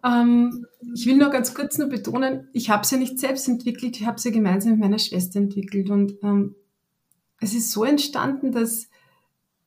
Ähm, 0.04 0.66
ich 0.94 1.06
will 1.06 1.18
nur 1.18 1.30
ganz 1.30 1.54
kurz 1.54 1.78
nur 1.78 1.88
betonen, 1.88 2.50
ich 2.54 2.72
habe 2.72 2.82
es 2.82 2.92
ja 2.92 2.98
nicht 2.98 3.20
selbst 3.20 3.48
entwickelt, 3.48 4.00
ich 4.00 4.08
habe 4.08 4.18
es 4.18 4.24
ja 4.24 4.32
gemeinsam 4.32 4.72
mit 4.72 4.82
meiner 4.82 4.98
Schwester 4.98 5.40
entwickelt. 5.40 5.90
Und 5.90 6.16
ähm, 6.24 6.56
es 7.40 7.54
ist 7.54 7.72
so 7.72 7.84
entstanden, 7.84 8.52
dass 8.52 8.90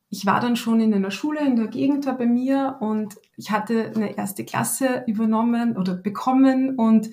ich 0.09 0.25
war 0.25 0.39
dann 0.39 0.55
schon 0.55 0.79
in 0.79 0.93
einer 0.93 1.11
Schule 1.11 1.39
in 1.41 1.55
der 1.55 1.67
Gegend 1.67 2.05
bei 2.05 2.25
mir 2.25 2.77
und 2.79 3.15
ich 3.35 3.51
hatte 3.51 3.91
eine 3.95 4.17
erste 4.17 4.45
Klasse 4.45 5.03
übernommen 5.07 5.75
oder 5.75 5.95
bekommen 5.95 6.75
und 6.75 7.09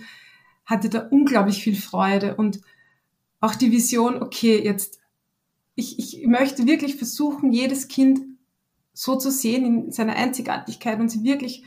hatte 0.64 0.88
da 0.88 1.08
unglaublich 1.10 1.62
viel 1.64 1.74
Freude 1.74 2.36
und 2.36 2.60
auch 3.40 3.56
die 3.56 3.72
Vision, 3.72 4.22
okay, 4.22 4.62
jetzt, 4.62 5.00
ich, 5.74 5.98
ich 5.98 6.26
möchte 6.26 6.66
wirklich 6.66 6.96
versuchen, 6.96 7.52
jedes 7.52 7.88
Kind 7.88 8.20
so 8.92 9.16
zu 9.16 9.30
sehen 9.30 9.64
in 9.64 9.92
seiner 9.92 10.16
Einzigartigkeit 10.16 11.00
und 11.00 11.08
sie 11.08 11.24
wirklich 11.24 11.64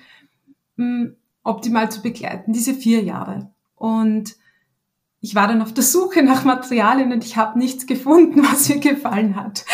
mh, 0.76 0.86
mm, 0.86 1.16
optimal 1.44 1.92
zu 1.92 2.02
begleiten, 2.02 2.54
diese 2.54 2.74
vier 2.74 3.04
Jahre. 3.04 3.52
Und 3.76 4.36
ich 5.22 5.34
war 5.36 5.48
dann 5.48 5.62
auf 5.62 5.74
der 5.74 5.84
Suche 5.84 6.22
nach 6.22 6.44
Materialien 6.44 7.12
und 7.12 7.24
ich 7.24 7.36
habe 7.36 7.58
nichts 7.58 7.88
gefunden, 7.88 8.44
was 8.52 8.70
mir 8.70 8.80
gefallen 8.80 9.36
hat. 9.36 9.66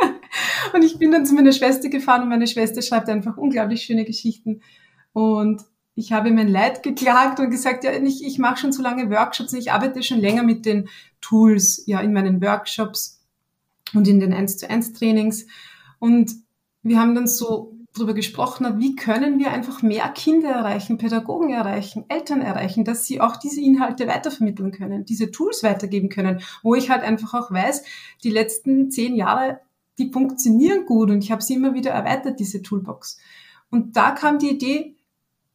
und 0.74 0.82
ich 0.82 0.98
bin 0.98 1.12
dann 1.12 1.26
zu 1.26 1.34
meiner 1.34 1.52
Schwester 1.52 1.88
gefahren 1.88 2.22
und 2.22 2.28
meine 2.28 2.46
Schwester 2.46 2.82
schreibt 2.82 3.08
einfach 3.08 3.36
unglaublich 3.36 3.82
schöne 3.82 4.04
Geschichten. 4.04 4.62
Und 5.12 5.62
ich 5.94 6.12
habe 6.12 6.30
mein 6.30 6.48
Leid 6.48 6.82
geklagt 6.82 7.40
und 7.40 7.50
gesagt, 7.50 7.84
ja, 7.84 7.92
ich, 7.92 8.24
ich 8.24 8.38
mache 8.38 8.56
schon 8.56 8.72
so 8.72 8.82
lange 8.82 9.10
Workshops 9.10 9.52
und 9.52 9.58
ich 9.58 9.72
arbeite 9.72 10.02
schon 10.02 10.18
länger 10.18 10.42
mit 10.42 10.64
den 10.64 10.88
Tools, 11.20 11.84
ja, 11.86 12.00
in 12.00 12.12
meinen 12.12 12.40
Workshops 12.40 13.19
und 13.94 14.08
in 14.08 14.20
den 14.20 14.32
1 14.32 14.58
zu 14.58 14.68
1 14.68 14.92
Trainings. 14.94 15.46
Und 15.98 16.32
wir 16.82 16.98
haben 16.98 17.14
dann 17.14 17.26
so 17.26 17.76
darüber 17.92 18.14
gesprochen 18.14 18.78
wie 18.78 18.94
können 18.94 19.38
wir 19.38 19.50
einfach 19.50 19.82
mehr 19.82 20.08
Kinder 20.10 20.50
erreichen, 20.50 20.98
Pädagogen 20.98 21.50
erreichen, 21.50 22.04
Eltern 22.08 22.40
erreichen, 22.40 22.84
dass 22.84 23.06
sie 23.06 23.20
auch 23.20 23.36
diese 23.36 23.60
Inhalte 23.60 24.06
weitervermitteln 24.06 24.70
können, 24.70 25.04
diese 25.04 25.30
Tools 25.30 25.62
weitergeben 25.62 26.08
können, 26.08 26.40
wo 26.62 26.74
ich 26.74 26.90
halt 26.90 27.02
einfach 27.02 27.34
auch 27.34 27.50
weiß, 27.50 27.82
die 28.22 28.30
letzten 28.30 28.90
zehn 28.90 29.16
Jahre, 29.16 29.60
die 29.98 30.12
funktionieren 30.12 30.86
gut 30.86 31.10
und 31.10 31.22
ich 31.24 31.32
habe 31.32 31.42
sie 31.42 31.54
immer 31.54 31.74
wieder 31.74 31.90
erweitert, 31.90 32.38
diese 32.38 32.62
Toolbox. 32.62 33.18
Und 33.70 33.96
da 33.96 34.12
kam 34.12 34.38
die 34.38 34.50
Idee, 34.50 34.96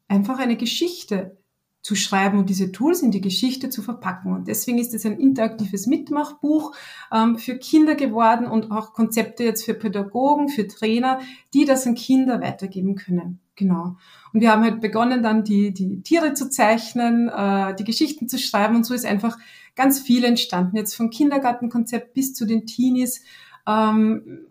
einfach 0.07 0.37
eine 0.39 0.57
Geschichte 0.57 1.37
zu 1.85 1.93
schreiben 1.93 2.39
und 2.39 2.49
diese 2.49 2.71
Tools 2.71 3.03
in 3.03 3.11
die 3.11 3.21
Geschichte 3.21 3.69
zu 3.69 3.83
verpacken. 3.83 4.33
Und 4.33 4.47
deswegen 4.47 4.79
ist 4.79 4.95
es 4.95 5.05
ein 5.05 5.19
interaktives 5.19 5.85
Mitmachbuch 5.85 6.75
ähm, 7.13 7.37
für 7.37 7.59
Kinder 7.59 7.93
geworden 7.93 8.47
und 8.47 8.71
auch 8.71 8.93
Konzepte 8.93 9.43
jetzt 9.43 9.63
für 9.63 9.75
Pädagogen, 9.75 10.49
für 10.49 10.67
Trainer, 10.67 11.19
die 11.53 11.63
das 11.63 11.85
an 11.85 11.93
Kinder 11.93 12.41
weitergeben 12.41 12.95
können. 12.95 13.39
Genau. 13.55 13.97
Und 14.33 14.41
wir 14.41 14.51
haben 14.51 14.63
halt 14.63 14.81
begonnen, 14.81 15.21
dann 15.21 15.43
die, 15.43 15.75
die 15.75 16.01
Tiere 16.01 16.33
zu 16.33 16.49
zeichnen, 16.49 17.29
äh, 17.29 17.75
die 17.75 17.83
Geschichten 17.83 18.27
zu 18.27 18.39
schreiben 18.39 18.77
und 18.77 18.83
so 18.83 18.95
ist 18.95 19.05
einfach 19.05 19.37
ganz 19.75 19.99
viel 19.99 20.23
entstanden. 20.23 20.77
Jetzt 20.77 20.95
vom 20.95 21.11
Kindergartenkonzept 21.11 22.15
bis 22.15 22.33
zu 22.33 22.47
den 22.47 22.65
Teenies 22.65 23.21
ähm, 23.67 24.47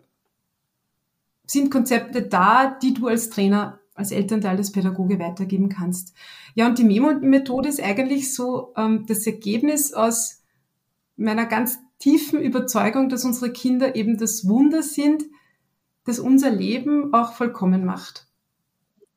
sind 1.45 1.69
Konzepte 1.69 2.21
da, 2.21 2.77
die 2.81 2.93
du 2.93 3.07
als 3.07 3.29
Trainer 3.29 3.81
als 3.95 4.11
Elternteil 4.11 4.57
des 4.57 4.71
Pädagoge 4.71 5.17
weitergeben 5.19 5.69
kannst. 5.69 6.13
Ja, 6.53 6.67
und 6.67 6.77
die 6.77 6.83
Memo-Methode 6.83 7.69
ist 7.69 7.81
eigentlich 7.81 8.33
so 8.33 8.73
ähm, 8.77 9.05
das 9.07 9.25
Ergebnis 9.25 9.93
aus 9.93 10.43
meiner 11.15 11.45
ganz 11.45 11.79
tiefen 11.97 12.41
Überzeugung, 12.41 13.09
dass 13.09 13.23
unsere 13.23 13.51
Kinder 13.51 13.95
eben 13.95 14.17
das 14.17 14.47
Wunder 14.47 14.83
sind, 14.83 15.23
das 16.03 16.19
unser 16.19 16.51
Leben 16.51 17.13
auch 17.13 17.33
vollkommen 17.33 17.85
macht. 17.85 18.27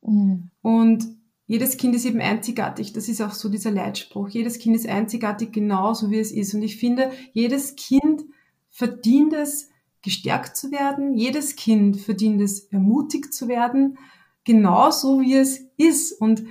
Mhm. 0.00 0.50
Und 0.62 1.06
jedes 1.46 1.76
Kind 1.76 1.94
ist 1.96 2.04
eben 2.04 2.20
einzigartig. 2.20 2.92
Das 2.92 3.08
ist 3.08 3.20
auch 3.20 3.32
so 3.32 3.48
dieser 3.48 3.72
Leitspruch. 3.72 4.28
Jedes 4.28 4.58
Kind 4.58 4.76
ist 4.76 4.88
einzigartig 4.88 5.50
genauso 5.50 6.10
wie 6.10 6.18
es 6.18 6.30
ist. 6.30 6.54
Und 6.54 6.62
ich 6.62 6.76
finde, 6.76 7.10
jedes 7.32 7.74
Kind 7.74 8.24
verdient 8.70 9.32
es, 9.32 9.70
gestärkt 10.02 10.56
zu 10.56 10.70
werden. 10.70 11.16
Jedes 11.16 11.56
Kind 11.56 11.96
verdient 11.96 12.40
es, 12.40 12.60
ermutigt 12.66 13.34
zu 13.34 13.48
werden 13.48 13.98
genauso 14.48 15.20
wie 15.20 15.34
es 15.34 15.60
ist 15.76 16.18
und 16.18 16.42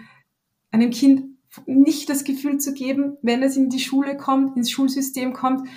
einem 0.69 0.91
Kind 0.91 1.23
nicht 1.65 2.07
das 2.11 2.23
Gefühl 2.23 2.59
zu 2.59 2.75
geben, 2.75 3.17
wenn 3.23 3.41
es 3.41 3.57
in 3.57 3.71
die 3.71 3.79
Schule 3.79 4.15
kommt, 4.15 4.55
ins 4.55 4.69
Schulsystem 4.69 5.33
kommt, 5.33 5.67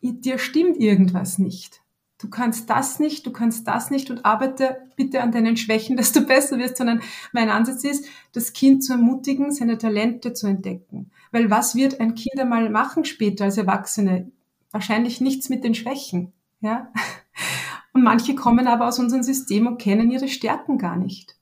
dir 0.00 0.38
stimmt 0.38 0.78
irgendwas 0.78 1.38
nicht. 1.38 1.82
Du 2.16 2.30
kannst 2.30 2.70
das 2.70 3.00
nicht, 3.00 3.26
du 3.26 3.32
kannst 3.32 3.68
das 3.68 3.90
nicht 3.90 4.08
und 4.08 4.24
arbeite 4.24 4.78
bitte 4.96 5.20
an 5.20 5.30
deinen 5.30 5.58
Schwächen, 5.58 5.96
dass 5.98 6.12
du 6.12 6.22
besser 6.22 6.56
wirst, 6.56 6.78
sondern 6.78 7.02
mein 7.34 7.50
Ansatz 7.50 7.84
ist, 7.84 8.06
das 8.32 8.54
Kind 8.54 8.82
zu 8.82 8.94
ermutigen, 8.94 9.52
seine 9.52 9.76
Talente 9.76 10.32
zu 10.32 10.46
entdecken. 10.46 11.10
Weil 11.32 11.50
was 11.50 11.74
wird 11.74 12.00
ein 12.00 12.14
Kind 12.14 12.40
einmal 12.40 12.70
machen 12.70 13.04
später 13.04 13.44
als 13.44 13.58
Erwachsene? 13.58 14.32
Wahrscheinlich 14.70 15.20
nichts 15.20 15.50
mit 15.50 15.64
den 15.64 15.74
Schwächen, 15.74 16.32
ja? 16.62 16.90
Und 17.92 18.04
manche 18.04 18.34
kommen 18.34 18.66
aber 18.66 18.88
aus 18.88 18.98
unserem 18.98 19.22
System 19.22 19.66
und 19.66 19.76
kennen 19.78 20.10
ihre 20.10 20.28
Stärken 20.28 20.78
gar 20.78 20.96
nicht. 20.96 21.36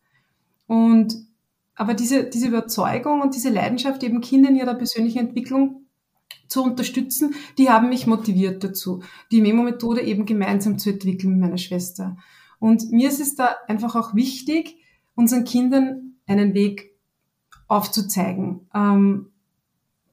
Und 0.70 1.16
aber 1.74 1.94
diese, 1.94 2.22
diese 2.30 2.46
Überzeugung 2.46 3.22
und 3.22 3.34
diese 3.34 3.50
Leidenschaft, 3.50 4.04
eben 4.04 4.20
Kinder 4.20 4.50
in 4.50 4.54
ihrer 4.54 4.74
persönlichen 4.74 5.18
Entwicklung 5.18 5.86
zu 6.46 6.62
unterstützen, 6.62 7.34
die 7.58 7.70
haben 7.70 7.88
mich 7.88 8.06
motiviert 8.06 8.62
dazu, 8.62 9.02
die 9.32 9.40
Memo-Methode 9.40 10.00
eben 10.00 10.26
gemeinsam 10.26 10.78
zu 10.78 10.90
entwickeln 10.90 11.32
mit 11.32 11.40
meiner 11.40 11.58
Schwester. 11.58 12.16
Und 12.60 12.92
mir 12.92 13.08
ist 13.08 13.18
es 13.18 13.34
da 13.34 13.56
einfach 13.66 13.96
auch 13.96 14.14
wichtig, 14.14 14.76
unseren 15.16 15.42
Kindern 15.42 16.14
einen 16.28 16.54
Weg 16.54 16.94
aufzuzeigen, 17.66 18.68
ähm, 18.72 19.26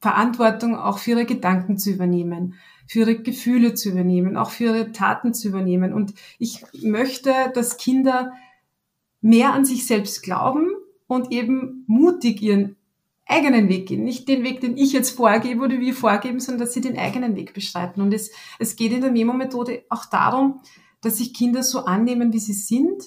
Verantwortung 0.01 0.75
auch 0.75 0.97
für 0.97 1.11
ihre 1.11 1.25
Gedanken 1.25 1.77
zu 1.77 1.91
übernehmen, 1.91 2.55
für 2.87 3.01
ihre 3.01 3.21
Gefühle 3.21 3.75
zu 3.75 3.89
übernehmen, 3.89 4.37
auch 4.37 4.49
für 4.49 4.63
ihre 4.63 4.91
Taten 4.91 5.35
zu 5.35 5.49
übernehmen. 5.49 5.93
Und 5.93 6.15
ich 6.39 6.63
möchte, 6.81 7.31
dass 7.53 7.77
Kinder 7.77 8.31
mehr 9.27 9.53
an 9.53 9.65
sich 9.65 9.85
selbst 9.85 10.23
glauben 10.23 10.69
und 11.05 11.33
eben 11.33 11.83
mutig 11.85 12.41
ihren 12.41 12.77
eigenen 13.25 13.67
Weg 13.67 13.89
gehen. 13.89 14.05
Nicht 14.05 14.29
den 14.29 14.43
Weg, 14.43 14.61
den 14.61 14.77
ich 14.77 14.93
jetzt 14.93 15.09
vorgebe 15.09 15.65
oder 15.65 15.81
wir 15.81 15.93
vorgeben, 15.93 16.39
sondern 16.39 16.61
dass 16.61 16.73
sie 16.73 16.79
den 16.79 16.97
eigenen 16.97 17.35
Weg 17.35 17.53
beschreiten. 17.53 17.99
Und 17.99 18.13
es, 18.13 18.31
es 18.57 18.77
geht 18.77 18.93
in 18.93 19.01
der 19.01 19.11
Memo-Methode 19.11 19.83
auch 19.89 20.05
darum, 20.05 20.61
dass 21.01 21.17
sich 21.17 21.33
Kinder 21.33 21.61
so 21.61 21.79
annehmen, 21.79 22.31
wie 22.31 22.39
sie 22.39 22.53
sind 22.53 23.03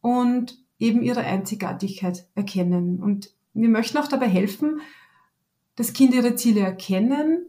und 0.00 0.58
eben 0.78 1.02
ihre 1.02 1.22
Einzigartigkeit 1.22 2.24
erkennen. 2.36 3.02
Und 3.02 3.34
wir 3.52 3.68
möchten 3.68 3.98
auch 3.98 4.08
dabei 4.08 4.28
helfen, 4.28 4.80
dass 5.74 5.92
Kinder 5.92 6.18
ihre 6.18 6.36
Ziele 6.36 6.60
erkennen 6.60 7.46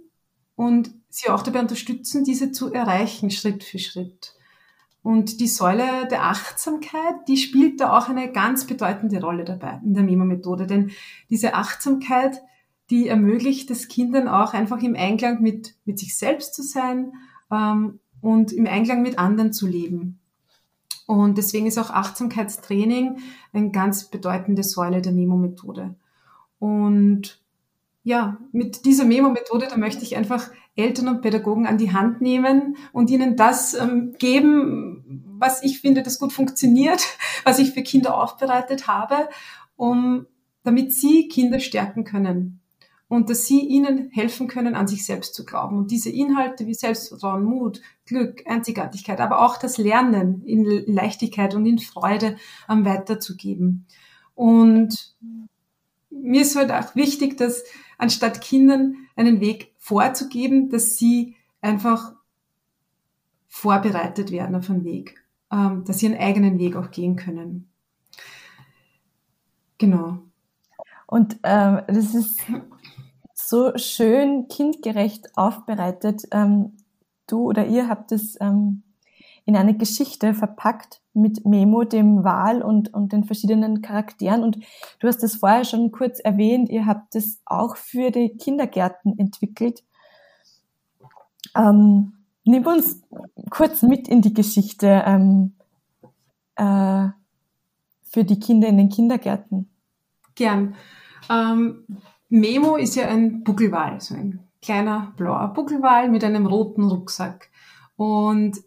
und 0.55 0.91
sie 1.09 1.29
auch 1.29 1.43
dabei 1.43 1.59
unterstützen, 1.59 2.23
diese 2.23 2.51
zu 2.51 2.73
erreichen, 2.73 3.29
Schritt 3.29 3.63
für 3.63 3.77
Schritt. 3.77 4.33
Und 5.03 5.41
die 5.41 5.47
Säule 5.47 6.07
der 6.09 6.23
Achtsamkeit, 6.23 7.27
die 7.27 7.35
spielt 7.35 7.81
da 7.81 7.97
auch 7.97 8.07
eine 8.07 8.31
ganz 8.31 8.65
bedeutende 8.65 9.19
Rolle 9.21 9.43
dabei 9.43 9.81
in 9.83 9.93
der 9.93 10.03
Memo-Methode. 10.03 10.65
Denn 10.65 10.91
diese 11.29 11.55
Achtsamkeit, 11.55 12.41
die 12.89 13.09
ermöglicht 13.09 13.69
es 13.69 13.89
Kindern 13.89 14.29
auch 14.29 14.53
einfach 14.53 14.81
im 14.81 14.95
Einklang 14.95 15.41
mit, 15.41 15.75
mit 15.83 15.99
sich 15.99 16.17
selbst 16.17 16.55
zu 16.55 16.63
sein 16.63 17.11
ähm, 17.51 17.99
und 18.21 18.53
im 18.53 18.65
Einklang 18.65 19.01
mit 19.01 19.19
anderen 19.19 19.51
zu 19.51 19.67
leben. 19.67 20.19
Und 21.05 21.37
deswegen 21.37 21.65
ist 21.65 21.77
auch 21.77 21.89
Achtsamkeitstraining 21.89 23.17
eine 23.51 23.71
ganz 23.71 24.05
bedeutende 24.05 24.63
Säule 24.63 25.01
der 25.01 25.11
Memo-Methode. 25.11 25.95
Und 26.59 27.41
ja, 28.03 28.37
mit 28.51 28.85
dieser 28.85 29.05
Memo-Methode, 29.05 29.67
da 29.69 29.77
möchte 29.77 30.03
ich 30.03 30.15
einfach 30.15 30.49
Eltern 30.75 31.07
und 31.07 31.21
Pädagogen 31.21 31.67
an 31.67 31.77
die 31.77 31.93
Hand 31.93 32.21
nehmen 32.21 32.77
und 32.91 33.09
ihnen 33.09 33.35
das 33.35 33.73
ähm, 33.73 34.15
geben, 34.17 34.92
was 35.05 35.63
ich 35.63 35.79
finde, 35.81 36.03
das 36.03 36.19
gut 36.19 36.33
funktioniert, 36.33 37.03
was 37.43 37.59
ich 37.59 37.71
für 37.71 37.83
Kinder 37.83 38.21
aufbereitet 38.21 38.87
habe, 38.87 39.29
um, 39.75 40.25
damit 40.63 40.93
sie 40.93 41.27
Kinder 41.27 41.59
stärken 41.59 42.03
können. 42.03 42.59
und 43.09 43.29
dass 43.29 43.45
sie 43.45 43.59
ihnen 43.59 44.09
helfen 44.11 44.47
können, 44.47 44.73
an 44.73 44.87
sich 44.87 45.05
selbst 45.05 45.35
zu 45.35 45.45
glauben. 45.45 45.77
Und 45.77 45.91
diese 45.91 46.09
Inhalte 46.09 46.65
wie 46.65 46.73
Selbstvertrauen, 46.73 47.43
Mut, 47.43 47.79
Glück, 48.07 48.41
Einzigartigkeit, 48.47 49.19
aber 49.19 49.45
auch 49.45 49.57
das 49.57 49.77
Lernen 49.77 50.41
in 50.45 50.63
Leichtigkeit 50.87 51.53
und 51.53 51.65
in 51.67 51.77
Freude 51.77 52.37
ähm, 52.67 52.85
weiterzugeben. 52.85 53.85
Und 54.33 55.15
mir 56.09 56.41
ist 56.41 56.55
halt 56.55 56.71
auch 56.71 56.95
wichtig, 56.95 57.37
dass 57.37 57.63
anstatt 57.97 58.41
Kindern 58.41 58.95
einen 59.15 59.41
Weg 59.41 59.73
vorzugeben, 59.77 60.69
dass 60.69 60.97
sie 60.97 61.35
einfach 61.61 62.13
vorbereitet 63.53 64.31
werden 64.31 64.55
auf 64.55 64.67
einen 64.69 64.83
Weg, 64.83 65.23
ähm, 65.51 65.83
dass 65.85 65.99
sie 65.99 66.07
ihren 66.07 66.17
eigenen 66.17 66.57
Weg 66.57 66.75
auch 66.75 66.89
gehen 66.89 67.15
können. 67.15 67.71
Genau. 69.77 70.17
Und 71.05 71.37
ähm, 71.43 71.81
das 71.85 72.15
ist 72.15 72.41
so 73.35 73.77
schön 73.77 74.47
kindgerecht 74.47 75.37
aufbereitet. 75.37 76.23
Ähm, 76.31 76.77
du 77.27 77.43
oder 77.43 77.67
ihr 77.67 77.87
habt 77.87 78.11
es 78.11 78.41
ähm, 78.41 78.81
in 79.45 79.55
eine 79.55 79.77
Geschichte 79.77 80.33
verpackt 80.33 81.01
mit 81.13 81.45
Memo, 81.45 81.83
dem 81.83 82.23
Wal 82.23 82.63
und, 82.63 82.91
und 82.91 83.13
den 83.13 83.23
verschiedenen 83.23 83.83
Charakteren. 83.83 84.41
Und 84.41 84.57
du 84.99 85.07
hast 85.07 85.23
es 85.23 85.35
vorher 85.35 85.63
schon 85.63 85.91
kurz 85.91 86.19
erwähnt, 86.19 86.69
ihr 86.69 86.87
habt 86.87 87.15
es 87.15 87.39
auch 87.45 87.75
für 87.75 88.09
die 88.09 88.35
Kindergärten 88.35 89.19
entwickelt. 89.19 89.83
Ähm, 91.55 92.22
nimm 92.43 92.65
uns 92.65 93.01
kurz 93.49 93.81
mit 93.81 94.07
in 94.07 94.21
die 94.21 94.33
Geschichte 94.33 95.03
ähm, 95.05 95.53
äh, 96.55 97.09
für 98.03 98.23
die 98.23 98.39
Kinder 98.39 98.67
in 98.67 98.77
den 98.77 98.89
Kindergärten. 98.89 99.69
Gern. 100.35 100.75
Ähm, 101.29 101.85
Memo 102.29 102.75
ist 102.75 102.95
ja 102.95 103.07
ein 103.07 103.43
Buckelwal, 103.43 104.01
so 104.01 104.15
ein 104.15 104.39
kleiner 104.61 105.13
blauer 105.17 105.53
Buckelwal 105.53 106.09
mit 106.09 106.23
einem 106.23 106.45
roten 106.45 106.83
Rucksack. 106.83 107.49
Und 107.95 108.57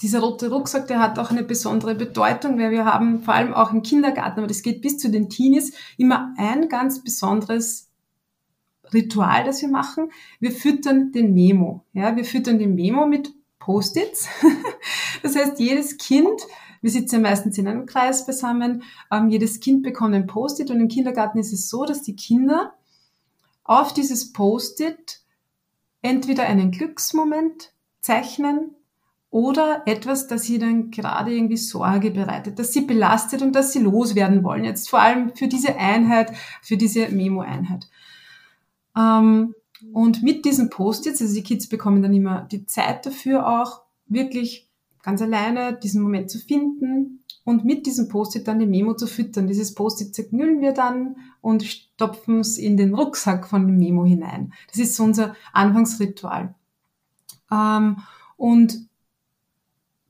dieser 0.00 0.20
rote 0.20 0.50
Rucksack, 0.50 0.86
der 0.86 1.00
hat 1.00 1.18
auch 1.18 1.30
eine 1.30 1.42
besondere 1.42 1.94
Bedeutung, 1.94 2.58
weil 2.58 2.70
wir 2.70 2.84
haben 2.84 3.22
vor 3.22 3.34
allem 3.34 3.52
auch 3.52 3.72
im 3.72 3.82
Kindergarten, 3.82 4.38
aber 4.38 4.46
das 4.46 4.62
geht 4.62 4.82
bis 4.82 4.98
zu 4.98 5.10
den 5.10 5.28
Teenies, 5.28 5.74
immer 5.96 6.32
ein 6.36 6.68
ganz 6.68 7.02
besonderes 7.02 7.87
Ritual, 8.92 9.44
das 9.44 9.62
wir 9.62 9.68
machen. 9.68 10.10
Wir 10.40 10.52
füttern 10.52 11.12
den 11.12 11.34
Memo. 11.34 11.84
Ja, 11.92 12.16
wir 12.16 12.24
füttern 12.24 12.58
den 12.58 12.74
Memo 12.74 13.06
mit 13.06 13.32
Post-its. 13.58 14.28
das 15.22 15.36
heißt, 15.36 15.58
jedes 15.60 15.98
Kind, 15.98 16.40
wir 16.80 16.90
sitzen 16.90 17.16
ja 17.16 17.20
meistens 17.20 17.58
in 17.58 17.68
einem 17.68 17.86
Kreis 17.86 18.24
beisammen, 18.26 18.82
ähm, 19.12 19.28
jedes 19.28 19.60
Kind 19.60 19.82
bekommt 19.82 20.14
ein 20.14 20.26
Post-it 20.26 20.70
und 20.70 20.80
im 20.80 20.88
Kindergarten 20.88 21.38
ist 21.38 21.52
es 21.52 21.68
so, 21.68 21.84
dass 21.84 22.02
die 22.02 22.16
Kinder 22.16 22.74
auf 23.64 23.92
dieses 23.92 24.32
Post-it 24.32 25.20
entweder 26.00 26.44
einen 26.44 26.70
Glücksmoment 26.70 27.72
zeichnen 28.00 28.74
oder 29.30 29.82
etwas, 29.86 30.26
das 30.26 30.48
ihnen 30.48 30.90
gerade 30.90 31.34
irgendwie 31.34 31.58
Sorge 31.58 32.10
bereitet, 32.10 32.58
das 32.58 32.72
sie 32.72 32.80
belastet 32.80 33.42
und 33.42 33.52
das 33.52 33.72
sie 33.72 33.80
loswerden 33.80 34.42
wollen. 34.42 34.64
Jetzt 34.64 34.88
vor 34.88 35.00
allem 35.00 35.34
für 35.34 35.48
diese 35.48 35.76
Einheit, 35.76 36.32
für 36.62 36.78
diese 36.78 37.08
Memo-Einheit. 37.08 37.88
Ähm, 38.98 39.54
und 39.92 40.22
mit 40.22 40.44
diesen 40.44 40.70
Post-its, 40.70 41.20
also 41.20 41.34
die 41.34 41.42
Kids 41.42 41.68
bekommen 41.68 42.02
dann 42.02 42.12
immer 42.12 42.42
die 42.50 42.66
Zeit 42.66 43.06
dafür 43.06 43.46
auch, 43.46 43.82
wirklich 44.06 44.68
ganz 45.02 45.22
alleine 45.22 45.74
diesen 45.74 46.02
Moment 46.02 46.30
zu 46.30 46.38
finden 46.38 47.22
und 47.44 47.64
mit 47.64 47.86
diesem 47.86 48.08
Post-it 48.08 48.48
dann 48.48 48.58
die 48.58 48.66
Memo 48.66 48.94
zu 48.94 49.06
füttern. 49.06 49.46
Dieses 49.46 49.74
Post-it 49.74 50.14
zerknüllen 50.14 50.60
wir 50.60 50.72
dann 50.72 51.16
und 51.40 51.62
stopfen 51.62 52.40
es 52.40 52.58
in 52.58 52.76
den 52.76 52.94
Rucksack 52.94 53.46
von 53.46 53.66
dem 53.66 53.78
Memo 53.78 54.04
hinein. 54.04 54.52
Das 54.68 54.78
ist 54.78 54.96
so 54.96 55.04
unser 55.04 55.36
Anfangsritual. 55.52 56.54
Ähm, 57.50 57.98
und 58.36 58.88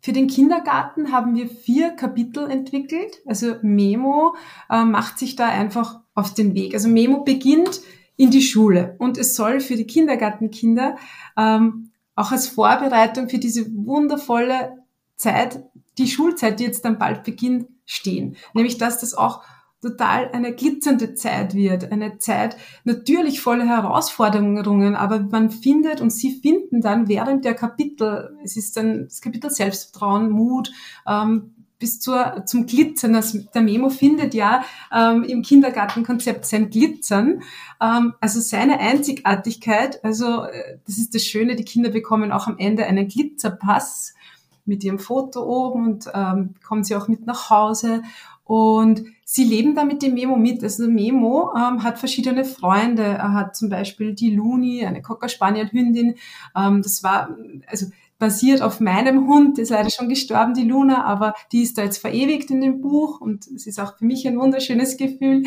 für 0.00 0.12
den 0.12 0.28
Kindergarten 0.28 1.12
haben 1.12 1.34
wir 1.34 1.48
vier 1.48 1.90
Kapitel 1.90 2.50
entwickelt. 2.50 3.18
Also 3.26 3.56
Memo 3.62 4.34
äh, 4.70 4.84
macht 4.84 5.18
sich 5.18 5.36
da 5.36 5.48
einfach 5.48 6.00
auf 6.14 6.34
den 6.34 6.54
Weg. 6.54 6.74
Also 6.74 6.88
Memo 6.88 7.24
beginnt 7.24 7.82
in 8.18 8.30
die 8.30 8.42
Schule 8.42 8.96
und 8.98 9.16
es 9.16 9.34
soll 9.34 9.60
für 9.60 9.76
die 9.76 9.86
Kindergartenkinder 9.86 10.96
ähm, 11.38 11.92
auch 12.16 12.32
als 12.32 12.48
Vorbereitung 12.48 13.28
für 13.28 13.38
diese 13.38 13.64
wundervolle 13.72 14.82
Zeit, 15.16 15.64
die 15.96 16.08
Schulzeit, 16.08 16.58
die 16.58 16.64
jetzt 16.64 16.84
dann 16.84 16.98
bald 16.98 17.22
beginnt, 17.22 17.68
stehen. 17.86 18.36
Nämlich, 18.54 18.76
dass 18.76 19.00
das 19.00 19.14
auch 19.14 19.42
total 19.80 20.30
eine 20.32 20.52
glitzernde 20.52 21.14
Zeit 21.14 21.54
wird, 21.54 21.92
eine 21.92 22.18
Zeit 22.18 22.56
natürlich 22.82 23.40
voller 23.40 23.66
Herausforderungen, 23.66 24.96
aber 24.96 25.20
man 25.20 25.50
findet 25.50 26.00
und 26.00 26.10
sie 26.10 26.40
finden 26.40 26.80
dann 26.80 27.06
während 27.06 27.44
der 27.44 27.54
Kapitel, 27.54 28.36
es 28.42 28.56
ist 28.56 28.76
dann 28.76 29.04
das 29.04 29.20
Kapitel 29.20 29.50
Selbstvertrauen, 29.50 30.30
Mut, 30.30 30.72
ähm, 31.06 31.54
bis 31.78 32.00
zur, 32.00 32.44
zum 32.46 32.66
Glitzern. 32.66 33.14
Also 33.14 33.38
der 33.54 33.62
Memo 33.62 33.88
findet 33.90 34.34
ja 34.34 34.64
ähm, 34.92 35.22
im 35.24 35.42
Kindergartenkonzept 35.42 36.44
sein 36.44 36.70
Glitzern, 36.70 37.42
ähm, 37.80 38.14
also 38.20 38.40
seine 38.40 38.80
Einzigartigkeit. 38.80 40.02
Also 40.04 40.44
äh, 40.44 40.78
das 40.86 40.98
ist 40.98 41.14
das 41.14 41.24
Schöne, 41.24 41.56
die 41.56 41.64
Kinder 41.64 41.90
bekommen 41.90 42.32
auch 42.32 42.46
am 42.46 42.58
Ende 42.58 42.86
einen 42.86 43.08
Glitzerpass 43.08 44.14
mit 44.64 44.84
ihrem 44.84 44.98
Foto 44.98 45.42
oben 45.42 45.86
und 45.86 46.10
ähm, 46.12 46.54
kommen 46.66 46.84
sie 46.84 46.94
auch 46.94 47.08
mit 47.08 47.26
nach 47.26 47.50
Hause. 47.50 48.02
Und 48.44 49.04
sie 49.24 49.44
leben 49.44 49.74
da 49.74 49.84
mit 49.84 50.02
dem 50.02 50.14
Memo 50.14 50.36
mit. 50.36 50.62
Also 50.62 50.88
Memo 50.88 51.52
ähm, 51.54 51.82
hat 51.82 51.98
verschiedene 51.98 52.46
Freunde. 52.46 53.02
Er 53.02 53.34
hat 53.34 53.54
zum 53.56 53.68
Beispiel 53.68 54.14
die 54.14 54.30
Luni, 54.30 54.86
eine 54.86 55.02
Cocker 55.02 55.28
Spaniel 55.28 55.70
Hündin. 55.70 56.14
Ähm, 56.56 56.82
das 56.82 57.02
war, 57.02 57.36
also 57.66 57.86
basiert 58.18 58.62
auf 58.62 58.80
meinem 58.80 59.28
Hund, 59.28 59.56
der 59.56 59.62
ist 59.62 59.70
leider 59.70 59.90
schon 59.90 60.08
gestorben, 60.08 60.54
die 60.54 60.64
Luna, 60.64 61.04
aber 61.04 61.34
die 61.52 61.62
ist 61.62 61.78
da 61.78 61.84
jetzt 61.84 61.98
verewigt 61.98 62.50
in 62.50 62.60
dem 62.60 62.80
Buch 62.80 63.20
und 63.20 63.46
es 63.46 63.66
ist 63.66 63.78
auch 63.78 63.96
für 63.96 64.04
mich 64.04 64.26
ein 64.26 64.38
wunderschönes 64.38 64.96
Gefühl. 64.96 65.44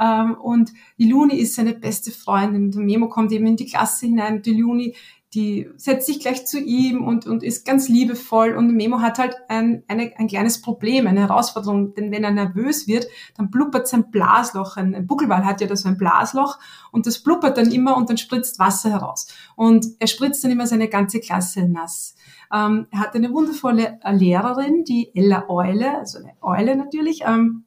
Ähm, 0.00 0.34
und 0.34 0.72
die 0.98 1.08
Luni 1.08 1.36
ist 1.36 1.54
seine 1.54 1.74
beste 1.74 2.10
Freundin. 2.10 2.70
Der 2.70 2.80
Memo 2.80 3.08
kommt 3.08 3.32
eben 3.32 3.46
in 3.46 3.56
die 3.56 3.66
Klasse 3.66 4.06
hinein. 4.06 4.42
Die 4.42 4.54
Luni 4.54 4.94
die 5.34 5.68
setzt 5.76 6.06
sich 6.06 6.20
gleich 6.20 6.46
zu 6.46 6.60
ihm 6.60 7.04
und, 7.04 7.26
und 7.26 7.42
ist 7.42 7.66
ganz 7.66 7.88
liebevoll. 7.88 8.54
Und 8.54 8.72
Memo 8.72 9.00
hat 9.00 9.18
halt 9.18 9.36
ein, 9.48 9.82
eine, 9.88 10.12
ein 10.16 10.28
kleines 10.28 10.60
Problem, 10.60 11.08
eine 11.08 11.20
Herausforderung, 11.20 11.94
denn 11.94 12.12
wenn 12.12 12.22
er 12.22 12.30
nervös 12.30 12.86
wird, 12.86 13.06
dann 13.36 13.50
blubbert 13.50 13.88
sein 13.88 14.12
Blasloch. 14.12 14.76
Ein, 14.76 14.94
ein 14.94 15.06
Buckelwal 15.08 15.44
hat 15.44 15.60
ja 15.60 15.66
da 15.66 15.74
so 15.74 15.88
ein 15.88 15.96
Blasloch 15.96 16.58
und 16.92 17.06
das 17.06 17.18
blubbert 17.18 17.58
dann 17.58 17.72
immer 17.72 17.96
und 17.96 18.08
dann 18.08 18.16
spritzt 18.16 18.60
Wasser 18.60 18.90
heraus. 18.90 19.26
Und 19.56 19.86
er 19.98 20.06
spritzt 20.06 20.44
dann 20.44 20.52
immer 20.52 20.68
seine 20.68 20.88
ganze 20.88 21.18
Klasse 21.18 21.68
nass. 21.68 22.14
Ähm, 22.52 22.86
er 22.92 23.00
hat 23.00 23.14
eine 23.14 23.32
wundervolle 23.32 23.98
Lehrerin, 24.08 24.84
die 24.84 25.10
Ella 25.14 25.48
Eule, 25.48 25.98
also 25.98 26.18
eine 26.18 26.34
Eule 26.42 26.76
natürlich, 26.76 27.22
ähm, 27.26 27.64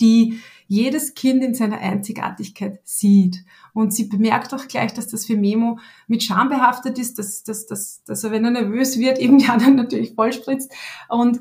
die 0.00 0.40
jedes 0.68 1.14
Kind 1.14 1.42
in 1.44 1.54
seiner 1.54 1.78
Einzigartigkeit 1.78 2.80
sieht. 2.84 3.44
Und 3.72 3.92
sie 3.94 4.04
bemerkt 4.04 4.52
auch 4.54 4.66
gleich, 4.68 4.92
dass 4.94 5.08
das 5.08 5.26
für 5.26 5.36
Memo 5.36 5.78
mit 6.06 6.22
Scham 6.22 6.48
behaftet 6.48 6.98
ist, 6.98 7.18
dass, 7.18 7.44
dass, 7.44 7.66
dass, 7.66 8.02
dass 8.04 8.24
er, 8.24 8.30
wenn 8.30 8.44
er 8.44 8.50
nervös 8.50 8.98
wird, 8.98 9.18
eben 9.20 9.38
die 9.38 9.46
anderen 9.46 9.76
natürlich 9.76 10.14
vollspritzt. 10.14 10.72
Und 11.08 11.40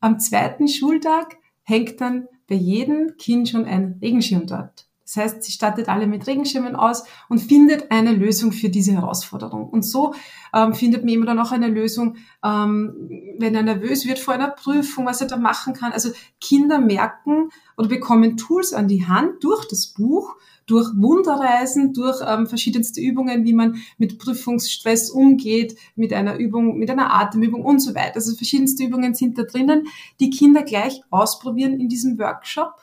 am 0.00 0.18
zweiten 0.18 0.68
Schultag 0.68 1.36
hängt 1.62 2.00
dann 2.00 2.28
bei 2.48 2.54
jedem 2.54 3.16
Kind 3.18 3.48
schon 3.48 3.64
ein 3.64 3.98
Regenschirm 4.02 4.46
dort. 4.46 4.88
Das 5.04 5.16
heißt, 5.16 5.42
sie 5.42 5.52
startet 5.52 5.88
alle 5.88 6.06
mit 6.06 6.26
Regenschirmen 6.26 6.76
aus 6.76 7.04
und 7.28 7.40
findet 7.40 7.90
eine 7.90 8.12
Lösung 8.12 8.52
für 8.52 8.68
diese 8.68 8.92
Herausforderung. 8.92 9.68
Und 9.68 9.82
so 9.82 10.14
ähm, 10.54 10.74
findet 10.74 11.04
Memo 11.04 11.24
dann 11.24 11.38
auch 11.38 11.50
eine 11.50 11.68
Lösung, 11.68 12.16
ähm, 12.44 13.10
wenn 13.38 13.54
er 13.54 13.62
nervös 13.62 14.06
wird 14.06 14.18
vor 14.18 14.34
einer 14.34 14.48
Prüfung, 14.48 15.06
was 15.06 15.20
er 15.20 15.26
da 15.26 15.36
machen 15.36 15.74
kann. 15.74 15.92
Also 15.92 16.10
Kinder 16.40 16.78
merken 16.78 17.50
oder 17.76 17.88
bekommen 17.88 18.36
Tools 18.36 18.72
an 18.72 18.88
die 18.88 19.06
Hand 19.06 19.42
durch 19.42 19.66
das 19.66 19.88
Buch, 19.88 20.36
durch 20.66 20.88
Wunderreisen, 20.96 21.92
durch 21.92 22.20
ähm, 22.24 22.46
verschiedenste 22.46 23.00
Übungen, 23.00 23.44
wie 23.44 23.52
man 23.52 23.82
mit 23.98 24.18
Prüfungsstress 24.18 25.10
umgeht, 25.10 25.76
mit 25.96 26.12
einer 26.12 26.36
Übung, 26.36 26.78
mit 26.78 26.90
einer 26.90 27.12
Atemübung 27.12 27.64
und 27.64 27.80
so 27.80 27.94
weiter. 27.94 28.16
Also 28.16 28.36
verschiedenste 28.36 28.84
Übungen 28.84 29.14
sind 29.14 29.36
da 29.36 29.42
drinnen, 29.42 29.88
die 30.20 30.30
Kinder 30.30 30.62
gleich 30.62 31.02
ausprobieren 31.10 31.80
in 31.80 31.88
diesem 31.88 32.18
Workshop. 32.18 32.74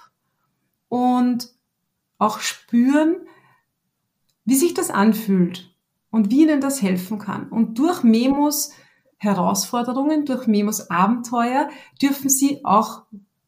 Und 0.90 1.50
auch 2.20 2.40
spüren, 2.40 3.16
wie 4.46 4.56
sich 4.56 4.76
das 4.76 4.92
anfühlt 4.92 5.76
und 6.12 6.30
wie 6.30 6.44
ihnen 6.44 6.62
das 6.62 6.82
helfen 6.82 7.18
kann. 7.18 7.50
Und 7.50 7.80
durch 7.80 8.04
Memos 8.04 8.72
Herausforderungen, 9.18 10.26
durch 10.26 10.48
Memos 10.48 10.90
Abenteuer 10.90 11.70
dürfen 12.02 12.30
sie 12.30 12.64
auch 12.64 13.04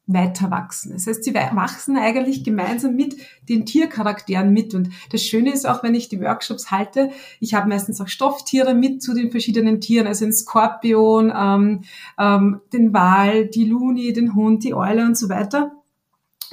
weiter 0.06 0.52
wachsen. 0.52 0.92
Das 0.92 1.08
heißt, 1.08 1.24
sie 1.24 1.34
wachsen 1.34 1.98
eigentlich 1.98 2.44
gemeinsam 2.44 2.96
mit 2.96 3.16
den 3.48 3.66
Tiercharakteren 3.66 4.52
mit. 4.52 4.74
Und 4.74 4.90
das 5.12 5.24
Schöne 5.24 5.54
ist 5.54 5.66
auch, 5.66 5.84
wenn 5.84 5.96
ich 5.96 6.10
die 6.10 6.20
Workshops 6.20 6.72
halte, 6.72 7.12
ich 7.40 7.54
habe 7.54 7.70
meistens 7.70 8.02
auch 8.02 8.08
Stofftiere 8.08 8.74
mit 8.74 9.02
zu 9.02 9.14
den 9.14 9.32
verschiedenen 9.32 9.80
Tieren, 9.80 10.08
also 10.08 10.26
den 10.26 10.34
Skorpion, 10.34 11.32
ähm, 11.34 11.82
ähm, 12.20 12.62
den 12.74 12.94
Wal, 12.94 13.48
die 13.48 13.66
Luni, 13.66 14.12
den 14.12 14.36
Hund, 14.36 14.64
die 14.64 14.74
Eule 14.74 15.06
und 15.06 15.18
so 15.18 15.30
weiter. 15.30 15.72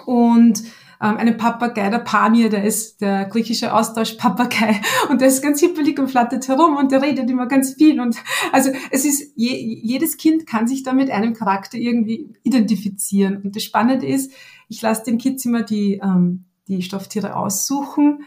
Und 0.07 0.62
ähm, 1.00 1.16
einen 1.16 1.37
Papagei, 1.37 1.88
der 1.90 1.98
Pamir, 2.00 2.48
der 2.48 2.64
ist 2.64 3.00
der 3.00 3.26
griechische 3.26 3.72
Austausch-Papagei 3.72 4.80
und 5.11 5.20
der 5.20 5.28
ist 5.28 5.42
ganz 5.42 5.61
hippelig 5.61 5.98
und 5.98 6.08
flattert 6.08 6.48
herum 6.48 6.76
und 6.76 6.92
der 6.92 7.02
redet 7.02 7.30
immer 7.30 7.46
ganz 7.46 7.74
viel 7.74 8.00
und 8.00 8.16
also 8.52 8.70
es 8.90 9.04
ist, 9.04 9.32
je, 9.37 9.54
jedes 9.56 10.16
Kind 10.16 10.46
kann 10.46 10.66
sich 10.66 10.82
da 10.82 10.92
mit 10.92 11.11
einem 11.11 11.34
Charakter 11.34 11.78
irgendwie 11.78 12.34
identifizieren 12.42 13.42
und 13.42 13.56
das 13.56 13.64
Spannende 13.64 14.06
ist, 14.06 14.32
ich 14.68 14.82
lasse 14.82 15.04
den 15.04 15.18
Kids 15.18 15.44
immer 15.44 15.62
die, 15.62 16.00
ähm, 16.02 16.44
die 16.66 16.82
Stofftiere 16.82 17.37
aussuchen 17.37 18.24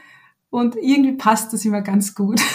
und 0.50 0.76
irgendwie 0.76 1.14
passt 1.14 1.54
das 1.54 1.66
immer 1.66 1.82
ganz 1.82 2.16
gut. 2.16 2.42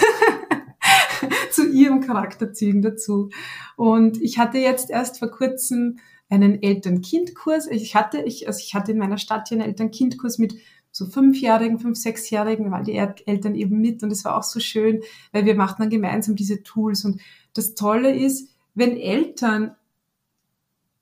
zu 1.50 1.66
ihrem 1.66 2.00
Charakterzügen 2.02 2.82
dazu. 2.82 3.30
Und 3.76 4.20
ich 4.20 4.38
hatte 4.38 4.58
jetzt 4.58 4.90
erst 4.90 5.18
vor 5.18 5.30
kurzem 5.30 5.98
einen 6.28 6.62
Eltern-Kind-Kurs. 6.62 7.68
Ich 7.68 7.94
hatte, 7.94 8.22
ich, 8.22 8.46
also 8.48 8.60
ich 8.60 8.74
hatte 8.74 8.92
in 8.92 8.98
meiner 8.98 9.18
Stadt 9.18 9.48
hier 9.48 9.58
einen 9.58 9.68
Eltern-Kind-Kurs 9.68 10.38
mit 10.38 10.54
so 10.90 11.06
Fünfjährigen, 11.06 11.78
Fünf-, 11.78 11.98
Sechsjährigen, 11.98 12.70
weil 12.70 12.84
die 12.84 12.96
Eltern 12.96 13.54
eben 13.54 13.80
mit 13.80 14.02
und 14.02 14.10
es 14.10 14.24
war 14.24 14.36
auch 14.36 14.42
so 14.42 14.60
schön, 14.60 15.02
weil 15.32 15.44
wir 15.44 15.54
machten 15.54 15.82
dann 15.82 15.90
gemeinsam 15.90 16.36
diese 16.36 16.62
Tools 16.62 17.04
und 17.04 17.20
das 17.52 17.74
Tolle 17.74 18.14
ist, 18.14 18.50
wenn 18.74 18.96
Eltern 18.96 19.76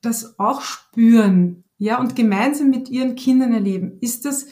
das 0.00 0.38
auch 0.38 0.60
spüren, 0.60 1.64
ja, 1.78 1.98
und 1.98 2.16
gemeinsam 2.16 2.70
mit 2.70 2.88
ihren 2.88 3.14
Kindern 3.14 3.52
erleben, 3.52 3.98
ist 4.00 4.24
das 4.24 4.46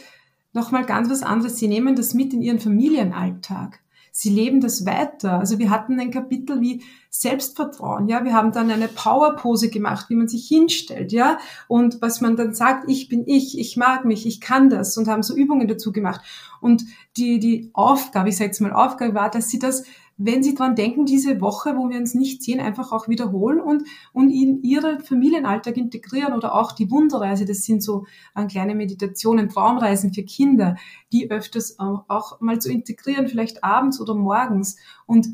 nochmal 0.53 0.85
ganz 0.85 1.09
was 1.11 1.23
anderes. 1.23 1.59
Sie 1.59 1.69
nehmen 1.69 1.95
das 1.95 2.15
mit 2.15 2.33
in 2.33 2.43
ihren 2.43 2.59
Familienalltag 2.59 3.81
sie 4.13 4.31
leben 4.31 4.61
das 4.61 4.87
weiter. 4.87 5.41
Also 5.41 5.59
wir 5.59 5.71
hatten 5.71 5.99
ein 5.99 6.11
Kapitel 6.11 6.61
wie 6.61 6.83
Selbstvertrauen, 7.11 8.09
ja, 8.09 8.25
wir 8.25 8.33
haben 8.33 8.53
dann 8.53 8.71
eine 8.71 8.89
Powerpose 8.89 9.69
gemacht, 9.69 10.09
wie 10.09 10.15
man 10.15 10.29
sich 10.29 10.47
hinstellt, 10.47 11.13
ja, 11.13 11.39
und 11.67 12.01
was 12.01 12.21
man 12.21 12.37
dann 12.37 12.55
sagt, 12.55 12.89
ich 12.89 13.09
bin 13.09 13.25
ich, 13.27 13.59
ich 13.59 13.77
mag 13.77 14.05
mich, 14.05 14.27
ich 14.27 14.41
kann 14.41 14.71
das 14.71 14.97
und 14.97 15.09
haben 15.09 15.23
so 15.23 15.35
Übungen 15.35 15.67
dazu 15.67 15.93
gemacht. 15.93 16.21
Und 16.61 16.85
die, 17.17 17.39
die 17.39 17.71
Aufgabe, 17.73 18.29
ich 18.29 18.37
sage 18.37 18.49
jetzt 18.49 18.61
mal 18.61 18.73
Aufgabe 18.73 19.15
war, 19.15 19.31
dass 19.31 19.49
sie 19.49 19.59
das 19.59 19.85
wenn 20.17 20.43
Sie 20.43 20.55
dran 20.55 20.77
denken, 20.77 21.07
diese 21.07 21.41
Woche, 21.41 21.77
wo 21.77 21.89
wir 21.89 21.99
uns 21.99 22.15
nicht 22.15 22.43
sehen, 22.43 22.61
einfach 22.61 22.93
auch 22.93 23.09
wiederholen 23.09 23.61
und, 23.61 23.85
und 24.13 24.31
in 24.31 24.63
Ihren 24.63 25.01
Familienalltag 25.01 25.77
integrieren 25.77 26.35
oder 26.35 26.55
auch 26.55 26.73
die 26.73 26.91
Wunderreise, 26.91 27.45
das 27.45 27.65
sind 27.65 27.83
so 27.83 28.07
äh, 28.35 28.47
kleine 28.47 28.75
Meditationen, 28.75 29.49
Traumreisen 29.49 30.13
für 30.13 30.23
Kinder, 30.23 30.77
die 31.13 31.31
öfters 31.31 31.79
auch, 31.79 32.05
auch 32.09 32.41
mal 32.41 32.61
zu 32.61 32.71
integrieren, 32.71 33.29
vielleicht 33.29 33.65
abends 33.65 34.01
oder 34.01 34.15
morgens. 34.15 34.77
Und 35.07 35.29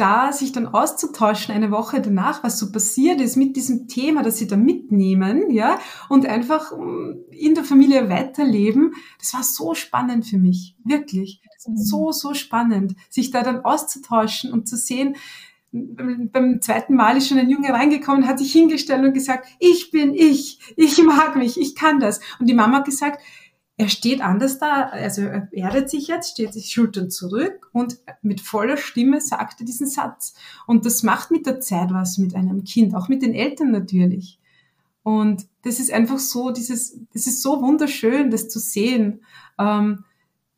da 0.00 0.32
sich 0.32 0.52
dann 0.52 0.66
auszutauschen 0.66 1.54
eine 1.54 1.70
Woche 1.70 2.00
danach, 2.00 2.42
was 2.42 2.58
so 2.58 2.72
passiert 2.72 3.20
ist 3.20 3.36
mit 3.36 3.54
diesem 3.56 3.86
Thema, 3.86 4.22
das 4.22 4.38
sie 4.38 4.46
da 4.46 4.56
mitnehmen, 4.56 5.50
ja, 5.50 5.78
und 6.08 6.26
einfach 6.26 6.72
mm, 6.76 7.30
in 7.30 7.54
der 7.54 7.64
Familie 7.64 8.08
weiterleben, 8.08 8.94
das 9.18 9.34
war 9.34 9.42
so 9.42 9.74
spannend 9.74 10.26
für 10.26 10.38
mich, 10.38 10.76
wirklich. 10.84 11.42
Mhm. 11.66 11.76
So, 11.76 12.12
so 12.12 12.34
spannend, 12.34 12.94
sich 13.10 13.30
da 13.30 13.42
dann 13.42 13.64
auszutauschen 13.64 14.52
und 14.52 14.68
zu 14.68 14.76
sehen, 14.76 15.16
beim 15.72 16.60
zweiten 16.60 16.94
Mal 16.96 17.16
ist 17.16 17.28
schon 17.28 17.38
ein 17.38 17.50
Junge 17.50 17.68
reingekommen, 17.68 18.26
hat 18.26 18.40
sich 18.40 18.50
hingestellt 18.50 19.04
und 19.04 19.12
gesagt, 19.12 19.46
ich 19.60 19.90
bin 19.92 20.14
ich, 20.14 20.58
ich 20.76 21.00
mag 21.04 21.36
mich, 21.36 21.60
ich 21.60 21.76
kann 21.76 22.00
das. 22.00 22.20
Und 22.40 22.48
die 22.48 22.54
Mama 22.54 22.78
hat 22.78 22.86
gesagt, 22.86 23.20
er 23.80 23.88
steht 23.88 24.20
anders 24.20 24.58
da, 24.58 24.90
also 24.90 25.22
er 25.22 25.48
erdet 25.52 25.88
sich 25.88 26.06
jetzt, 26.08 26.32
steht 26.32 26.52
sich 26.52 26.70
Schultern 26.70 27.08
zurück 27.08 27.70
und 27.72 27.96
mit 28.20 28.42
voller 28.42 28.76
Stimme 28.76 29.22
sagt 29.22 29.60
er 29.60 29.64
diesen 29.64 29.86
Satz. 29.86 30.34
Und 30.66 30.84
das 30.84 31.02
macht 31.02 31.30
mit 31.30 31.46
der 31.46 31.60
Zeit 31.60 31.90
was 31.90 32.18
mit 32.18 32.34
einem 32.34 32.64
Kind, 32.64 32.94
auch 32.94 33.08
mit 33.08 33.22
den 33.22 33.32
Eltern 33.32 33.70
natürlich. 33.70 34.38
Und 35.02 35.46
das 35.62 35.80
ist 35.80 35.90
einfach 35.90 36.18
so, 36.18 36.50
dieses, 36.50 37.00
das 37.14 37.26
ist 37.26 37.40
so 37.40 37.62
wunderschön, 37.62 38.30
das 38.30 38.50
zu 38.50 38.58
sehen, 38.58 39.22
ähm, 39.58 40.04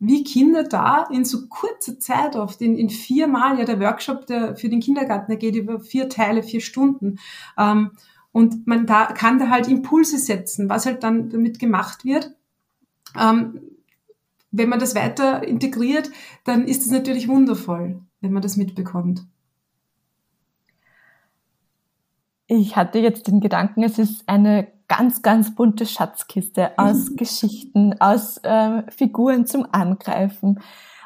wie 0.00 0.24
Kinder 0.24 0.64
da 0.64 1.04
in 1.04 1.24
so 1.24 1.46
kurzer 1.46 2.00
Zeit 2.00 2.34
oft, 2.34 2.60
in, 2.60 2.76
in 2.76 2.90
viermal, 2.90 3.56
ja, 3.56 3.64
der 3.64 3.78
Workshop 3.78 4.26
der, 4.26 4.56
für 4.56 4.68
den 4.68 4.80
Kindergarten, 4.80 5.30
der 5.30 5.38
geht 5.38 5.54
über 5.54 5.78
vier 5.78 6.08
Teile, 6.08 6.42
vier 6.42 6.60
Stunden. 6.60 7.20
Ähm, 7.56 7.92
und 8.32 8.66
man 8.66 8.84
da, 8.84 9.06
kann 9.06 9.38
da 9.38 9.48
halt 9.48 9.68
Impulse 9.68 10.18
setzen, 10.18 10.68
was 10.68 10.86
halt 10.86 11.04
dann 11.04 11.30
damit 11.30 11.60
gemacht 11.60 12.04
wird 12.04 12.32
wenn 13.14 14.68
man 14.68 14.78
das 14.78 14.94
weiter 14.94 15.42
integriert, 15.46 16.10
dann 16.44 16.66
ist 16.66 16.84
es 16.84 16.90
natürlich 16.90 17.28
wundervoll, 17.28 18.00
wenn 18.20 18.32
man 18.32 18.42
das 18.42 18.56
mitbekommt. 18.56 19.24
Ich 22.46 22.76
hatte 22.76 22.98
jetzt 22.98 23.28
den 23.28 23.40
Gedanken, 23.40 23.82
es 23.82 23.98
ist 23.98 24.28
eine 24.28 24.68
ganz, 24.88 25.22
ganz 25.22 25.54
bunte 25.54 25.86
Schatzkiste 25.86 26.78
aus 26.78 27.10
mhm. 27.10 27.16
Geschichten, 27.16 27.94
aus 27.98 28.36
äh, 28.42 28.82
Figuren 28.90 29.46
zum 29.46 29.66
Angreifen, 29.72 30.60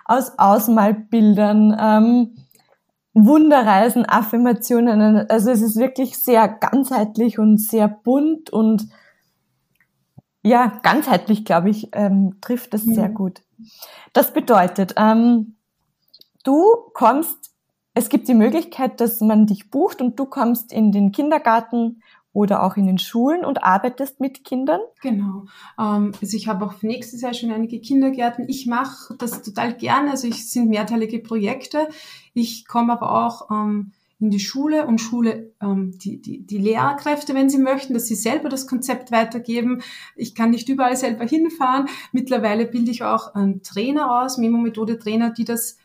aus 0.05 0.33
Ausmalbildern, 0.39 1.77
ähm, 1.79 2.37
Wunderreisen, 3.15 4.05
Affirmationen. 4.05 5.31
Also 5.31 5.51
es 5.51 5.63
ist 5.63 5.77
wirklich 5.77 6.19
sehr 6.19 6.49
ganzheitlich 6.49 7.39
und 7.39 7.59
sehr 7.59 7.89
bunt 7.89 8.51
und 8.51 8.89
ja, 10.47 10.79
ganzheitlich, 10.83 11.45
glaube 11.45 11.71
ich, 11.71 11.89
ähm, 11.93 12.37
trifft 12.41 12.73
das 12.73 12.87
mhm. 12.87 12.95
sehr 12.95 13.09
gut. 13.09 13.43
Das 14.13 14.33
bedeutet, 14.33 14.95
ähm, 14.97 15.57
du 16.45 16.63
kommst, 16.95 17.51
es 17.95 18.09
gibt 18.09 18.29
die 18.29 18.35
Möglichkeit, 18.35 19.01
dass 19.01 19.21
man 19.21 19.47
dich 19.47 19.71
bucht 19.71 20.01
und 20.01 20.19
du 20.19 20.27
kommst 20.27 20.73
in 20.73 20.93
den 20.93 21.11
Kindergarten 21.11 22.01
oder 22.33 22.63
auch 22.63 22.77
in 22.77 22.87
den 22.87 22.99
Schulen 22.99 23.47
und 23.47 23.65
arbeitest 23.65 24.21
mit 24.21 24.45
Kindern? 24.45 24.81
Genau. 25.01 25.47
Ähm, 25.81 26.13
also 26.21 26.37
ich 26.37 26.47
habe 26.47 26.67
auch 26.67 26.75
für 26.75 26.87
nächstes 26.87 27.23
Jahr 27.23 27.33
schon 27.35 27.51
einige 27.51 27.81
Kindergärten. 27.81 28.45
Ich 28.47 28.67
mache 28.67 29.15
das 29.17 29.43
total 29.43 29.75
gerne. 29.75 30.11
Also 30.11 30.29
es 30.29 30.51
sind 30.51 30.69
mehrteilige 30.69 31.19
Projekte. 31.19 31.89
Ich 32.35 32.69
komme 32.69 32.93
aber 32.93 33.27
auch 33.27 33.51
ähm, 33.51 33.93
in 34.19 34.31
die 34.31 34.41
Schule 34.41 34.87
und 34.87 35.01
Schule 35.01 35.53
ähm, 35.61 35.99
die, 35.99 36.21
die, 36.21 36.47
die 36.47 36.59
Lehrkräfte, 36.59 37.35
wenn 37.35 37.51
sie 37.51 37.59
möchten, 37.59 37.93
dass 37.93 38.07
sie 38.07 38.15
selber 38.15 38.49
das 38.49 38.67
Konzept 38.67 39.13
weitergeben. 39.13 39.83
Ich 40.15 40.35
kann 40.35 40.51
nicht 40.51 40.69
überall 40.69 40.97
selber 40.97 41.27
hinfahren. 41.27 41.89
Mittlerweile 42.13 42.67
bilde 42.67 42.91
ich 42.91 43.03
auch 43.03 43.35
einen 43.35 43.63
Trainer 43.63 44.23
aus, 44.23 44.39
Memo-Methode-Trainer, 44.39 45.31
die 45.31 45.45
das 45.45 45.77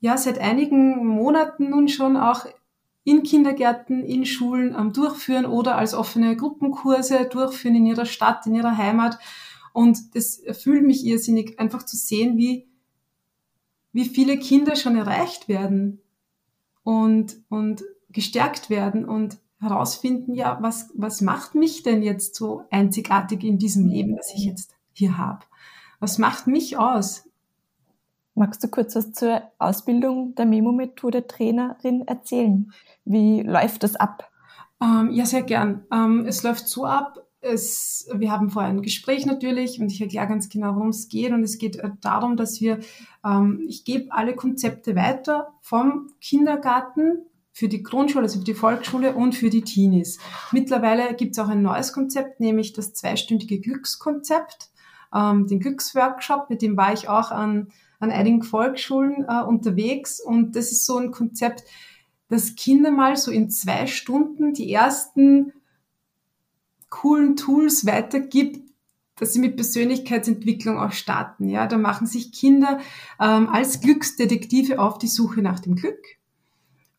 ja 0.00 0.16
seit 0.16 0.38
einigen 0.38 1.06
Monaten 1.06 1.70
nun 1.70 1.88
schon 1.88 2.16
auch 2.16 2.46
in 3.04 3.22
Kindergärten, 3.22 4.04
in 4.04 4.24
Schulen 4.24 4.74
ähm, 4.76 4.92
durchführen 4.92 5.44
oder 5.44 5.76
als 5.76 5.92
offene 5.92 6.34
Gruppenkurse 6.34 7.28
durchführen 7.30 7.76
in 7.76 7.86
ihrer 7.86 8.06
Stadt, 8.06 8.46
in 8.46 8.54
ihrer 8.54 8.78
Heimat. 8.78 9.18
Und 9.74 10.14
das 10.14 10.38
erfüllt 10.38 10.84
mich 10.84 11.04
irrsinnig, 11.04 11.60
einfach 11.60 11.84
zu 11.84 11.96
sehen, 11.96 12.38
wie, 12.38 12.66
wie 13.92 14.06
viele 14.06 14.38
Kinder 14.38 14.76
schon 14.76 14.96
erreicht 14.96 15.48
werden 15.48 16.00
und, 16.86 17.38
und 17.48 17.82
gestärkt 18.10 18.70
werden 18.70 19.04
und 19.04 19.38
herausfinden, 19.60 20.34
ja, 20.34 20.58
was, 20.60 20.90
was 20.94 21.20
macht 21.20 21.56
mich 21.56 21.82
denn 21.82 22.00
jetzt 22.00 22.36
so 22.36 22.62
einzigartig 22.70 23.42
in 23.42 23.58
diesem 23.58 23.86
Leben, 23.88 24.14
das 24.16 24.32
ich 24.32 24.44
jetzt 24.44 24.72
hier 24.92 25.18
habe? 25.18 25.44
Was 25.98 26.18
macht 26.18 26.46
mich 26.46 26.78
aus? 26.78 27.28
Magst 28.34 28.62
du 28.62 28.68
kurz 28.68 28.94
was 28.94 29.10
zur 29.10 29.42
Ausbildung 29.58 30.36
der 30.36 30.46
Memo-Methode 30.46 31.26
Trainerin 31.26 32.06
erzählen? 32.06 32.72
Wie 33.04 33.42
läuft 33.42 33.82
das 33.82 33.96
ab? 33.96 34.30
Ähm, 34.80 35.10
ja, 35.10 35.26
sehr 35.26 35.42
gern. 35.42 35.86
Ähm, 35.90 36.24
es 36.26 36.44
läuft 36.44 36.68
so 36.68 36.84
ab, 36.84 37.25
es, 37.46 38.08
wir 38.14 38.30
haben 38.30 38.50
vorher 38.50 38.70
ein 38.70 38.82
Gespräch 38.82 39.26
natürlich 39.26 39.80
und 39.80 39.90
ich 39.90 40.00
erkläre 40.00 40.28
ganz 40.28 40.48
genau, 40.48 40.74
worum 40.74 40.88
es 40.88 41.08
geht. 41.08 41.32
Und 41.32 41.42
es 41.42 41.58
geht 41.58 41.76
äh, 41.76 41.90
darum, 42.00 42.36
dass 42.36 42.60
wir, 42.60 42.80
ähm, 43.24 43.64
ich 43.68 43.84
gebe 43.84 44.12
alle 44.12 44.34
Konzepte 44.34 44.94
weiter 44.96 45.54
vom 45.60 46.10
Kindergarten 46.20 47.26
für 47.52 47.68
die 47.68 47.82
Grundschule, 47.82 48.24
also 48.24 48.40
für 48.40 48.44
die 48.44 48.54
Volksschule 48.54 49.14
und 49.14 49.34
für 49.34 49.48
die 49.48 49.62
Teenies. 49.62 50.18
Mittlerweile 50.52 51.14
gibt 51.14 51.32
es 51.32 51.38
auch 51.38 51.48
ein 51.48 51.62
neues 51.62 51.92
Konzept, 51.92 52.38
nämlich 52.38 52.74
das 52.74 52.92
zweistündige 52.92 53.60
Glückskonzept, 53.60 54.70
ähm, 55.14 55.46
den 55.46 55.60
Glücksworkshop, 55.60 56.50
mit 56.50 56.60
dem 56.60 56.76
war 56.76 56.92
ich 56.92 57.08
auch 57.08 57.30
an, 57.30 57.68
an 57.98 58.10
einigen 58.10 58.42
Volksschulen 58.42 59.24
äh, 59.26 59.42
unterwegs. 59.42 60.20
Und 60.20 60.54
das 60.54 60.70
ist 60.70 60.84
so 60.84 60.98
ein 60.98 61.12
Konzept, 61.12 61.64
dass 62.28 62.56
Kinder 62.56 62.90
mal 62.90 63.16
so 63.16 63.30
in 63.30 63.50
zwei 63.50 63.86
Stunden 63.86 64.52
die 64.52 64.70
ersten 64.70 65.52
coolen 66.88 67.36
Tools 67.36 67.86
weitergibt, 67.86 68.66
dass 69.16 69.32
sie 69.32 69.40
mit 69.40 69.56
Persönlichkeitsentwicklung 69.56 70.78
auch 70.78 70.92
starten. 70.92 71.48
Ja, 71.48 71.66
da 71.66 71.78
machen 71.78 72.06
sich 72.06 72.32
Kinder 72.32 72.80
ähm, 73.20 73.48
als 73.48 73.80
Glücksdetektive 73.80 74.78
auf 74.78 74.98
die 74.98 75.08
Suche 75.08 75.42
nach 75.42 75.60
dem 75.60 75.74
Glück 75.74 75.98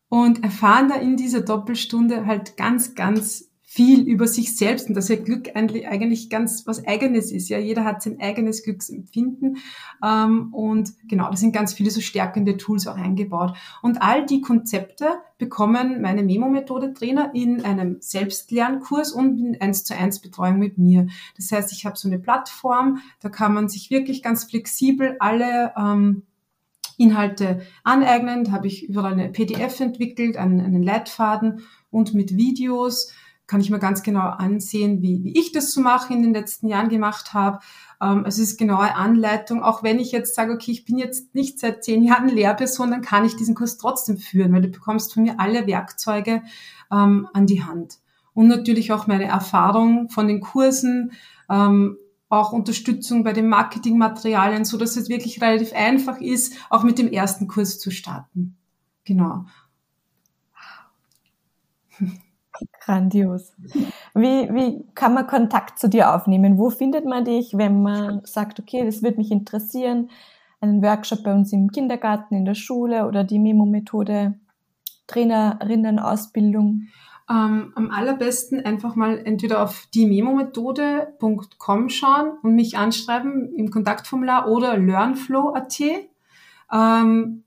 und 0.08 0.42
erfahren 0.42 0.88
da 0.88 0.96
in 0.96 1.16
dieser 1.16 1.42
Doppelstunde 1.42 2.26
halt 2.26 2.56
ganz, 2.56 2.94
ganz 2.94 3.47
viel 3.78 4.00
über 4.08 4.26
sich 4.26 4.56
selbst 4.56 4.88
und 4.88 4.96
dass 4.96 5.06
ja 5.06 5.14
Glück 5.14 5.54
eigentlich 5.54 6.30
ganz 6.30 6.66
was 6.66 6.84
Eigenes 6.84 7.30
ist. 7.30 7.48
Ja, 7.48 7.60
jeder 7.60 7.84
hat 7.84 8.02
sein 8.02 8.18
eigenes 8.20 8.64
Glücksempfinden 8.64 9.58
ähm, 10.04 10.52
und 10.52 10.94
genau, 11.06 11.30
da 11.30 11.36
sind 11.36 11.52
ganz 11.52 11.74
viele 11.74 11.92
so 11.92 12.00
stärkende 12.00 12.56
Tools 12.56 12.88
auch 12.88 12.96
eingebaut. 12.96 13.56
Und 13.80 14.02
all 14.02 14.26
die 14.26 14.40
Konzepte 14.40 15.20
bekommen 15.38 16.02
meine 16.02 16.24
Memo-Methode-Trainer 16.24 17.30
in 17.34 17.64
einem 17.64 17.98
Selbstlernkurs 18.00 19.12
und 19.12 19.38
in 19.38 19.60
1 19.60 19.84
zu 19.84 19.96
1 19.96 20.22
Betreuung 20.22 20.58
mit 20.58 20.76
mir. 20.76 21.06
Das 21.36 21.52
heißt, 21.52 21.70
ich 21.70 21.86
habe 21.86 21.96
so 21.96 22.08
eine 22.08 22.18
Plattform, 22.18 22.98
da 23.20 23.28
kann 23.28 23.54
man 23.54 23.68
sich 23.68 23.92
wirklich 23.92 24.24
ganz 24.24 24.42
flexibel 24.42 25.14
alle 25.20 25.72
ähm, 25.78 26.24
Inhalte 26.96 27.60
aneignen. 27.84 28.42
Da 28.42 28.50
habe 28.50 28.66
ich 28.66 28.88
überall 28.88 29.12
eine 29.12 29.28
PDF 29.28 29.78
entwickelt, 29.78 30.36
einen, 30.36 30.60
einen 30.60 30.82
Leitfaden 30.82 31.60
und 31.90 32.12
mit 32.12 32.36
Videos 32.36 33.12
kann 33.48 33.60
ich 33.62 33.70
mir 33.70 33.78
ganz 33.80 34.02
genau 34.02 34.28
ansehen, 34.28 35.02
wie, 35.02 35.24
wie 35.24 35.36
ich 35.36 35.52
das 35.52 35.72
so 35.72 35.80
mache 35.80 36.12
in 36.12 36.22
den 36.22 36.34
letzten 36.34 36.68
Jahren 36.68 36.90
gemacht 36.90 37.32
habe. 37.32 37.58
Ähm, 38.00 38.24
es 38.26 38.38
ist 38.38 38.58
genaue 38.58 38.94
Anleitung. 38.94 39.62
Auch 39.62 39.82
wenn 39.82 39.98
ich 39.98 40.12
jetzt 40.12 40.34
sage, 40.34 40.52
okay, 40.52 40.70
ich 40.70 40.84
bin 40.84 40.98
jetzt 40.98 41.34
nicht 41.34 41.58
seit 41.58 41.82
zehn 41.82 42.04
Jahren 42.04 42.28
Lehrperson, 42.28 42.90
dann 42.90 43.00
kann 43.00 43.24
ich 43.24 43.36
diesen 43.36 43.54
Kurs 43.54 43.78
trotzdem 43.78 44.18
führen, 44.18 44.52
weil 44.52 44.62
du 44.62 44.68
bekommst 44.68 45.14
von 45.14 45.22
mir 45.22 45.40
alle 45.40 45.66
Werkzeuge 45.66 46.42
ähm, 46.92 47.26
an 47.32 47.46
die 47.46 47.64
Hand. 47.64 47.98
Und 48.34 48.48
natürlich 48.48 48.92
auch 48.92 49.06
meine 49.06 49.24
Erfahrung 49.24 50.10
von 50.10 50.28
den 50.28 50.40
Kursen, 50.40 51.12
ähm, 51.50 51.96
auch 52.28 52.52
Unterstützung 52.52 53.24
bei 53.24 53.32
den 53.32 53.48
Marketingmaterialien, 53.48 54.66
so 54.66 54.76
dass 54.76 54.98
es 54.98 55.08
wirklich 55.08 55.40
relativ 55.40 55.72
einfach 55.72 56.20
ist, 56.20 56.54
auch 56.68 56.82
mit 56.82 56.98
dem 56.98 57.10
ersten 57.10 57.48
Kurs 57.48 57.78
zu 57.78 57.90
starten. 57.90 58.58
Genau. 59.04 59.46
Grandios. 62.80 63.52
Wie, 64.14 64.48
wie 64.54 64.84
kann 64.94 65.14
man 65.14 65.26
Kontakt 65.26 65.78
zu 65.78 65.88
dir 65.88 66.14
aufnehmen? 66.14 66.58
Wo 66.58 66.70
findet 66.70 67.04
man 67.04 67.24
dich, 67.24 67.56
wenn 67.56 67.82
man 67.82 68.22
sagt, 68.24 68.60
okay, 68.60 68.84
das 68.84 69.02
würde 69.02 69.18
mich 69.18 69.30
interessieren, 69.30 70.10
einen 70.60 70.82
Workshop 70.82 71.22
bei 71.22 71.34
uns 71.34 71.52
im 71.52 71.70
Kindergarten, 71.70 72.34
in 72.34 72.44
der 72.44 72.54
Schule 72.54 73.06
oder 73.06 73.24
die 73.24 73.38
Memo-Methode, 73.38 74.34
Trainerinnenausbildung? 75.06 76.88
Ähm, 77.30 77.72
am 77.74 77.90
allerbesten 77.90 78.64
einfach 78.64 78.96
mal 78.96 79.18
entweder 79.18 79.62
auf 79.62 79.86
die 79.92 80.06
Memo-Methode.com 80.06 81.90
schauen 81.90 82.32
und 82.42 82.54
mich 82.54 82.78
anschreiben 82.78 83.54
im 83.54 83.70
Kontaktformular 83.70 84.48
oder 84.48 84.78
learnflow.at. 84.78 85.80
Ähm, 86.72 87.44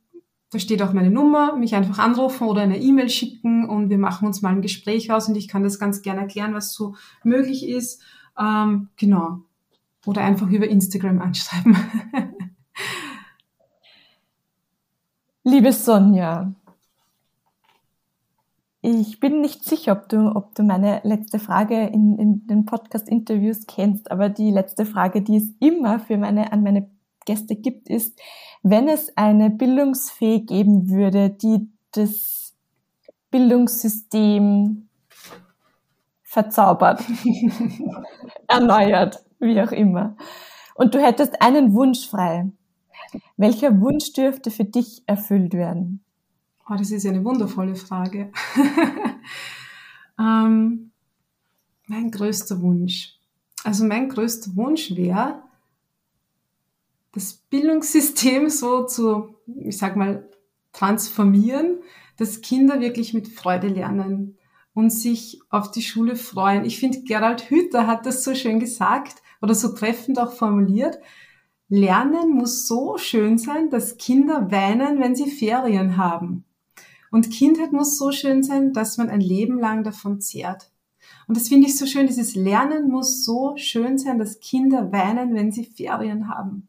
da 0.51 0.59
steht 0.59 0.81
auch 0.81 0.91
meine 0.91 1.09
Nummer, 1.09 1.55
mich 1.55 1.75
einfach 1.75 1.97
anrufen 1.97 2.47
oder 2.47 2.61
eine 2.61 2.77
E-Mail 2.77 3.09
schicken 3.09 3.67
und 3.69 3.89
wir 3.89 3.97
machen 3.97 4.27
uns 4.27 4.41
mal 4.41 4.49
ein 4.49 4.61
Gespräch 4.61 5.11
aus 5.11 5.29
und 5.29 5.35
ich 5.37 5.47
kann 5.47 5.63
das 5.63 5.79
ganz 5.79 6.01
gerne 6.01 6.21
erklären, 6.21 6.53
was 6.53 6.73
so 6.73 6.95
möglich 7.23 7.67
ist. 7.67 8.01
Ähm, 8.37 8.89
genau. 8.97 9.39
Oder 10.05 10.23
einfach 10.23 10.49
über 10.49 10.67
Instagram 10.67 11.21
anschreiben. 11.21 11.77
Liebe 15.43 15.71
Sonja, 15.71 16.53
ich 18.81 19.19
bin 19.19 19.41
nicht 19.41 19.63
sicher, 19.63 19.93
ob 19.93 20.09
du, 20.09 20.35
ob 20.35 20.53
du 20.55 20.63
meine 20.63 20.99
letzte 21.03 21.39
Frage 21.39 21.85
in, 21.85 22.17
in 22.17 22.47
den 22.47 22.65
Podcast-Interviews 22.65 23.67
kennst, 23.67 24.11
aber 24.11 24.27
die 24.27 24.51
letzte 24.51 24.85
Frage, 24.85 25.21
die 25.21 25.37
es 25.37 25.49
immer 25.59 25.99
für 25.99 26.17
meine, 26.17 26.51
an 26.51 26.63
meine 26.63 26.89
Gäste 27.25 27.55
gibt, 27.55 27.89
ist, 27.89 28.19
wenn 28.63 28.87
es 28.87 29.15
eine 29.17 29.49
Bildungsfee 29.49 30.39
geben 30.39 30.89
würde, 30.89 31.29
die 31.29 31.69
das 31.91 32.55
Bildungssystem 33.31 34.87
verzaubert, 36.23 37.03
erneuert, 38.47 39.23
wie 39.39 39.61
auch 39.61 39.71
immer, 39.71 40.15
und 40.75 40.95
du 40.95 40.99
hättest 41.03 41.41
einen 41.41 41.73
Wunsch 41.73 42.07
frei, 42.07 42.51
welcher 43.37 43.81
Wunsch 43.81 44.13
dürfte 44.13 44.51
für 44.51 44.65
dich 44.65 45.03
erfüllt 45.05 45.53
werden? 45.53 46.03
Oh, 46.69 46.75
das 46.77 46.91
ist 46.91 47.05
eine 47.05 47.23
wundervolle 47.25 47.75
Frage. 47.75 48.31
ähm, 50.19 50.91
mein 51.87 52.11
größter 52.11 52.61
Wunsch. 52.61 53.17
Also 53.63 53.85
mein 53.85 54.09
größter 54.09 54.55
Wunsch 54.55 54.95
wäre, 54.95 55.43
das 57.13 57.33
Bildungssystem 57.33 58.49
so 58.49 58.85
zu, 58.85 59.35
ich 59.45 59.77
sag 59.77 59.95
mal, 59.95 60.29
transformieren, 60.71 61.79
dass 62.17 62.41
Kinder 62.41 62.79
wirklich 62.79 63.13
mit 63.13 63.27
Freude 63.27 63.67
lernen 63.67 64.37
und 64.73 64.91
sich 64.91 65.41
auf 65.49 65.71
die 65.71 65.81
Schule 65.81 66.15
freuen. 66.15 66.65
Ich 66.65 66.79
finde, 66.79 67.01
Gerald 67.01 67.49
Hüther 67.49 67.87
hat 67.87 68.05
das 68.05 68.23
so 68.23 68.33
schön 68.35 68.59
gesagt 68.59 69.21
oder 69.41 69.53
so 69.53 69.69
treffend 69.69 70.19
auch 70.19 70.31
formuliert. 70.31 70.99
Lernen 71.67 72.31
muss 72.31 72.67
so 72.67 72.97
schön 72.97 73.37
sein, 73.37 73.69
dass 73.69 73.97
Kinder 73.97 74.51
weinen, 74.51 74.99
wenn 74.99 75.15
sie 75.15 75.29
Ferien 75.29 75.97
haben. 75.97 76.45
Und 77.11 77.31
Kindheit 77.31 77.73
muss 77.73 77.97
so 77.97 78.11
schön 78.11 78.43
sein, 78.43 78.71
dass 78.71 78.97
man 78.97 79.09
ein 79.09 79.19
Leben 79.19 79.59
lang 79.59 79.83
davon 79.83 80.21
zehrt. 80.21 80.71
Und 81.27 81.37
das 81.37 81.49
finde 81.49 81.67
ich 81.67 81.77
so 81.77 81.85
schön, 81.85 82.07
dieses 82.07 82.35
Lernen 82.35 82.89
muss 82.89 83.25
so 83.25 83.53
schön 83.57 83.97
sein, 83.97 84.17
dass 84.17 84.39
Kinder 84.39 84.91
weinen, 84.91 85.33
wenn 85.33 85.51
sie 85.51 85.65
Ferien 85.65 86.29
haben. 86.29 86.67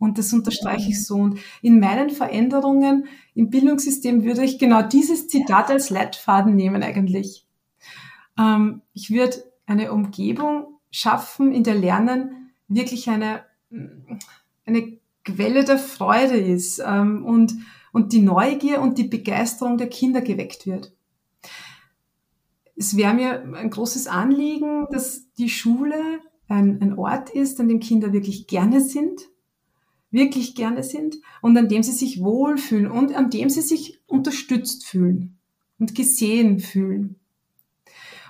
Und 0.00 0.16
das 0.18 0.32
unterstreiche 0.32 0.88
ich 0.88 1.06
so. 1.06 1.16
Und 1.16 1.38
in 1.60 1.78
meinen 1.78 2.10
Veränderungen 2.10 3.06
im 3.34 3.50
Bildungssystem 3.50 4.24
würde 4.24 4.42
ich 4.42 4.58
genau 4.58 4.82
dieses 4.82 5.28
Zitat 5.28 5.70
als 5.70 5.90
Leitfaden 5.90 6.56
nehmen 6.56 6.82
eigentlich. 6.82 7.46
Ähm, 8.38 8.80
ich 8.94 9.10
würde 9.10 9.44
eine 9.66 9.92
Umgebung 9.92 10.78
schaffen, 10.90 11.52
in 11.52 11.62
der 11.62 11.74
Lernen 11.74 12.50
wirklich 12.66 13.10
eine, 13.10 13.44
eine 14.64 14.98
Quelle 15.24 15.64
der 15.64 15.78
Freude 15.78 16.38
ist 16.38 16.82
ähm, 16.84 17.24
und, 17.24 17.54
und 17.92 18.12
die 18.12 18.22
Neugier 18.22 18.80
und 18.80 18.96
die 18.96 19.04
Begeisterung 19.04 19.76
der 19.76 19.90
Kinder 19.90 20.22
geweckt 20.22 20.66
wird. 20.66 20.92
Es 22.74 22.96
wäre 22.96 23.12
mir 23.12 23.54
ein 23.54 23.68
großes 23.68 24.06
Anliegen, 24.06 24.86
dass 24.90 25.30
die 25.34 25.50
Schule 25.50 26.20
ein, 26.48 26.80
ein 26.80 26.98
Ort 26.98 27.28
ist, 27.30 27.60
an 27.60 27.68
dem 27.68 27.80
Kinder 27.80 28.14
wirklich 28.14 28.46
gerne 28.46 28.80
sind, 28.80 29.29
wirklich 30.10 30.54
gerne 30.54 30.82
sind 30.82 31.16
und 31.40 31.56
an 31.56 31.68
dem 31.68 31.82
sie 31.82 31.92
sich 31.92 32.22
wohlfühlen 32.22 32.90
und 32.90 33.14
an 33.14 33.30
dem 33.30 33.48
sie 33.48 33.62
sich 33.62 34.00
unterstützt 34.06 34.84
fühlen 34.84 35.38
und 35.78 35.94
gesehen 35.94 36.58
fühlen. 36.60 37.16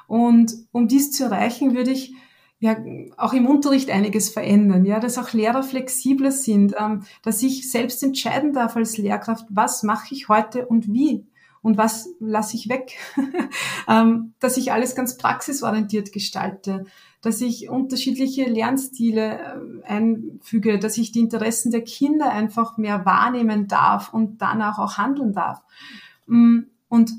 Und 0.06 0.54
um 0.72 0.88
dies 0.88 1.12
zu 1.12 1.24
erreichen, 1.24 1.74
würde 1.74 1.92
ich 1.92 2.14
ja 2.58 2.76
auch 3.16 3.32
im 3.32 3.46
Unterricht 3.46 3.90
einiges 3.90 4.28
verändern, 4.28 4.84
ja, 4.84 5.00
dass 5.00 5.18
auch 5.18 5.32
Lehrer 5.32 5.62
flexibler 5.62 6.30
sind, 6.30 6.74
ähm, 6.78 7.04
dass 7.22 7.42
ich 7.42 7.70
selbst 7.70 8.02
entscheiden 8.02 8.52
darf 8.52 8.76
als 8.76 8.98
Lehrkraft, 8.98 9.46
was 9.48 9.82
mache 9.82 10.14
ich 10.14 10.28
heute 10.28 10.66
und 10.66 10.92
wie 10.92 11.24
und 11.62 11.77
was 11.77 12.09
lasse 12.20 12.57
ich 12.57 12.68
weg, 12.68 12.96
ähm, 13.88 14.35
dass 14.40 14.57
ich 14.57 14.73
alles 14.73 14.94
ganz 14.94 15.16
praxisorientiert 15.16 16.12
gestalte, 16.12 16.87
dass 17.20 17.40
ich 17.40 17.68
unterschiedliche 17.68 18.44
Lernstile 18.44 19.38
äh, 19.38 19.87
einfüge, 19.87 20.79
dass 20.79 20.96
ich 20.96 21.12
die 21.12 21.20
Interessen 21.20 21.70
der 21.70 21.83
Kinder 21.83 22.31
einfach 22.31 22.79
mehr 22.79 23.05
wahrnehmen 23.05 23.68
darf 23.68 24.14
und 24.14 24.40
danach 24.40 24.79
auch 24.79 24.96
handeln 24.96 25.35
darf. 25.35 25.61
Mm, 26.27 26.61
und 26.88 27.12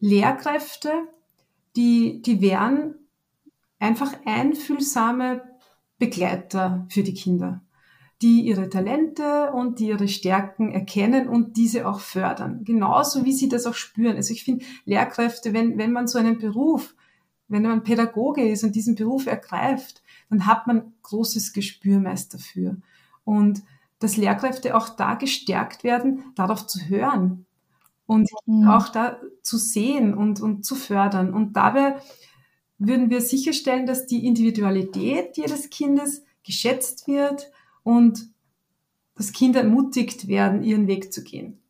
Lehrkräfte, 0.00 0.90
die, 1.76 2.22
die 2.22 2.40
wären 2.40 2.94
einfach 3.78 4.12
einfühlsame 4.24 5.42
Begleiter 5.98 6.86
für 6.88 7.02
die 7.02 7.14
Kinder, 7.14 7.62
die 8.22 8.42
ihre 8.42 8.68
Talente 8.68 9.50
und 9.52 9.78
die 9.78 9.88
ihre 9.88 10.08
Stärken 10.08 10.72
erkennen 10.72 11.28
und 11.28 11.56
diese 11.56 11.88
auch 11.88 12.00
fördern. 12.00 12.64
Genauso 12.64 13.24
wie 13.24 13.32
sie 13.32 13.48
das 13.48 13.66
auch 13.66 13.74
spüren. 13.74 14.16
Also 14.16 14.32
ich 14.32 14.44
finde 14.44 14.64
Lehrkräfte, 14.84 15.54
wenn, 15.54 15.78
wenn 15.78 15.92
man 15.92 16.06
so 16.06 16.18
einen 16.18 16.38
Beruf 16.38 16.94
wenn 17.50 17.64
man 17.64 17.82
Pädagoge 17.82 18.48
ist 18.48 18.62
und 18.62 18.76
diesen 18.76 18.94
Beruf 18.94 19.26
ergreift, 19.26 20.02
dann 20.30 20.46
hat 20.46 20.68
man 20.68 20.94
großes 21.02 21.52
Gespür 21.52 21.98
meist 21.98 22.32
dafür. 22.32 22.76
Und 23.24 23.62
dass 23.98 24.16
Lehrkräfte 24.16 24.76
auch 24.76 24.88
da 24.88 25.14
gestärkt 25.14 25.82
werden, 25.84 26.32
darauf 26.36 26.66
zu 26.66 26.88
hören 26.88 27.44
und 28.06 28.30
mhm. 28.46 28.68
auch 28.68 28.88
da 28.88 29.18
zu 29.42 29.58
sehen 29.58 30.14
und, 30.14 30.40
und 30.40 30.64
zu 30.64 30.76
fördern. 30.76 31.34
Und 31.34 31.54
dabei 31.54 31.96
würden 32.78 33.10
wir 33.10 33.20
sicherstellen, 33.20 33.84
dass 33.84 34.06
die 34.06 34.24
Individualität 34.26 35.36
jedes 35.36 35.70
Kindes 35.70 36.24
geschätzt 36.44 37.08
wird 37.08 37.50
und 37.82 38.28
dass 39.14 39.32
Kinder 39.32 39.60
ermutigt 39.60 40.28
werden, 40.28 40.62
ihren 40.62 40.86
Weg 40.86 41.12
zu 41.12 41.22
gehen. 41.22 41.60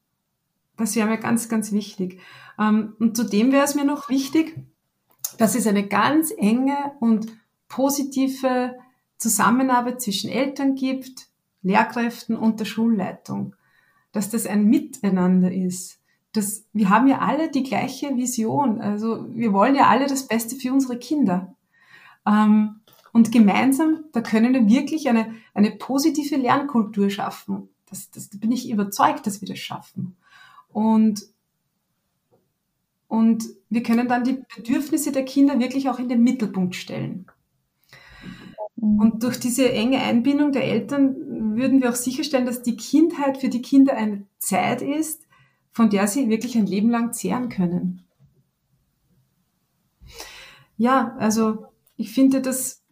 Das 0.77 0.96
wäre 0.96 1.09
mir 1.09 1.18
ganz, 1.18 1.49
ganz 1.49 1.73
wichtig. 1.73 2.20
Ähm, 2.59 2.94
und 2.99 3.16
zudem 3.16 3.53
wäre 3.53 3.64
es 3.64 3.75
mir 3.75 3.85
noch 3.85 4.09
wichtig, 4.09 4.57
dass 5.38 5.55
es 5.55 5.66
eine 5.66 5.87
ganz 5.87 6.33
enge 6.37 6.92
und 7.01 7.29
positive 7.68 8.77
Zusammenarbeit 9.18 10.01
zwischen 10.01 10.31
Eltern 10.31 10.75
gibt, 10.75 11.29
Lehrkräften 11.62 12.37
und 12.37 12.61
der 12.61 12.64
Schulleitung. 12.64 13.55
Dass 14.12 14.31
das 14.31 14.46
ein 14.46 14.64
Miteinander 14.64 15.53
ist, 15.53 16.01
das, 16.33 16.64
wir 16.73 16.88
haben 16.88 17.09
ja 17.09 17.18
alle 17.18 17.51
die 17.51 17.64
gleiche 17.64 18.16
Vision. 18.16 18.81
Also 18.81 19.27
wir 19.35 19.53
wollen 19.53 19.75
ja 19.75 19.88
alle 19.88 20.07
das 20.07 20.29
Beste 20.29 20.57
für 20.57 20.73
unsere 20.73 20.99
Kinder. 20.99 21.55
Ähm, 22.27 22.80
und 23.12 23.33
gemeinsam, 23.33 24.05
da 24.12 24.20
können 24.20 24.55
wir 24.55 24.68
wirklich 24.68 25.09
eine, 25.09 25.35
eine 25.55 25.73
positive 25.73 26.37
Lernkultur 26.37 27.11
schaffen. 27.11 27.68
Das, 27.88 28.11
das, 28.11 28.31
da 28.31 28.38
bin 28.38 28.53
ich 28.53 28.70
überzeugt, 28.70 29.27
dass 29.27 29.40
wir 29.40 29.49
das 29.49 29.59
schaffen. 29.59 30.16
Und, 30.68 31.27
und 33.09 33.44
wir 33.68 33.83
können 33.83 34.07
dann 34.07 34.25
die 34.25 34.42
Bedürfnisse 34.57 35.11
der 35.11 35.25
Kinder 35.25 35.59
wirklich 35.59 35.88
auch 35.88 35.99
in 35.99 36.09
den 36.09 36.23
Mittelpunkt 36.23 36.77
stellen. 36.77 37.27
Mhm. 38.77 39.01
Und 39.01 39.23
durch 39.23 39.40
diese 39.40 39.70
enge 39.73 40.01
Einbindung 40.01 40.53
der 40.53 40.64
Eltern 40.64 41.57
würden 41.57 41.83
wir 41.83 41.90
auch 41.90 41.96
sicherstellen, 41.96 42.46
dass 42.46 42.62
die 42.62 42.77
Kindheit 42.77 43.38
für 43.38 43.49
die 43.49 43.62
Kinder 43.62 43.96
eine 43.96 44.27
Zeit 44.38 44.83
ist, 44.83 45.27
von 45.73 45.90
der 45.90 46.07
sie 46.07 46.29
wirklich 46.29 46.57
ein 46.57 46.66
Leben 46.66 46.90
lang 46.90 47.12
zehren 47.12 47.49
können. 47.49 48.05
Ja, 50.77 51.14
also 51.18 51.69
ich 52.01 52.13
finde, 52.13 52.41
dass 52.41 52.83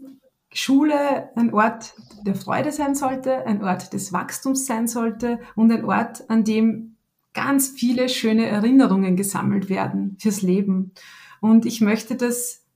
Schule 0.53 1.31
ein 1.35 1.55
Ort 1.55 1.94
der 2.27 2.35
Freude 2.35 2.73
sein 2.73 2.94
sollte, 2.94 3.47
ein 3.47 3.62
Ort 3.64 3.94
des 3.94 4.12
Wachstums 4.12 4.66
sein 4.66 4.87
sollte 4.87 5.40
und 5.57 5.73
ein 5.73 5.85
Ort, 5.85 6.29
an 6.29 6.44
dem 6.44 6.97
ganz 7.33 7.68
viele 7.68 8.09
schöne 8.11 8.47
Erinnerungen 8.47 9.16
gesammelt 9.16 9.71
werden 9.71 10.16
fürs 10.21 10.42
Leben. 10.42 10.92
Und 11.40 11.64
ich 11.64 11.81
möchte, 11.81 12.16
dass 12.16 12.66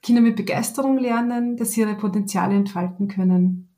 Kinder 0.00 0.22
mit 0.22 0.36
Begeisterung 0.36 0.98
lernen, 0.98 1.56
dass 1.56 1.72
sie 1.72 1.80
ihre 1.80 1.96
Potenziale 1.96 2.54
entfalten 2.54 3.08
können. 3.08 3.68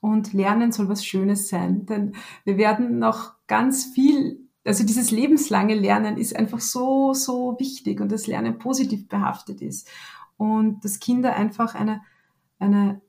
Und 0.00 0.34
Lernen 0.34 0.72
soll 0.72 0.88
was 0.88 1.04
Schönes 1.04 1.48
sein, 1.48 1.86
denn 1.86 2.12
wir 2.44 2.58
werden 2.58 2.98
noch 2.98 3.34
ganz 3.46 3.86
viel, 3.86 4.40
also 4.64 4.84
dieses 4.84 5.10
lebenslange 5.10 5.74
Lernen 5.74 6.18
ist 6.18 6.36
einfach 6.36 6.60
so, 6.60 7.14
so 7.14 7.56
wichtig 7.58 8.00
und 8.00 8.10
das 8.12 8.26
Lernen 8.26 8.58
positiv 8.58 9.08
behaftet 9.08 9.62
ist. 9.62 9.88
Und 10.40 10.82
dass 10.86 11.00
Kinder 11.00 11.36
einfach 11.36 11.74
eine, 11.74 12.00
eine, 12.58 13.02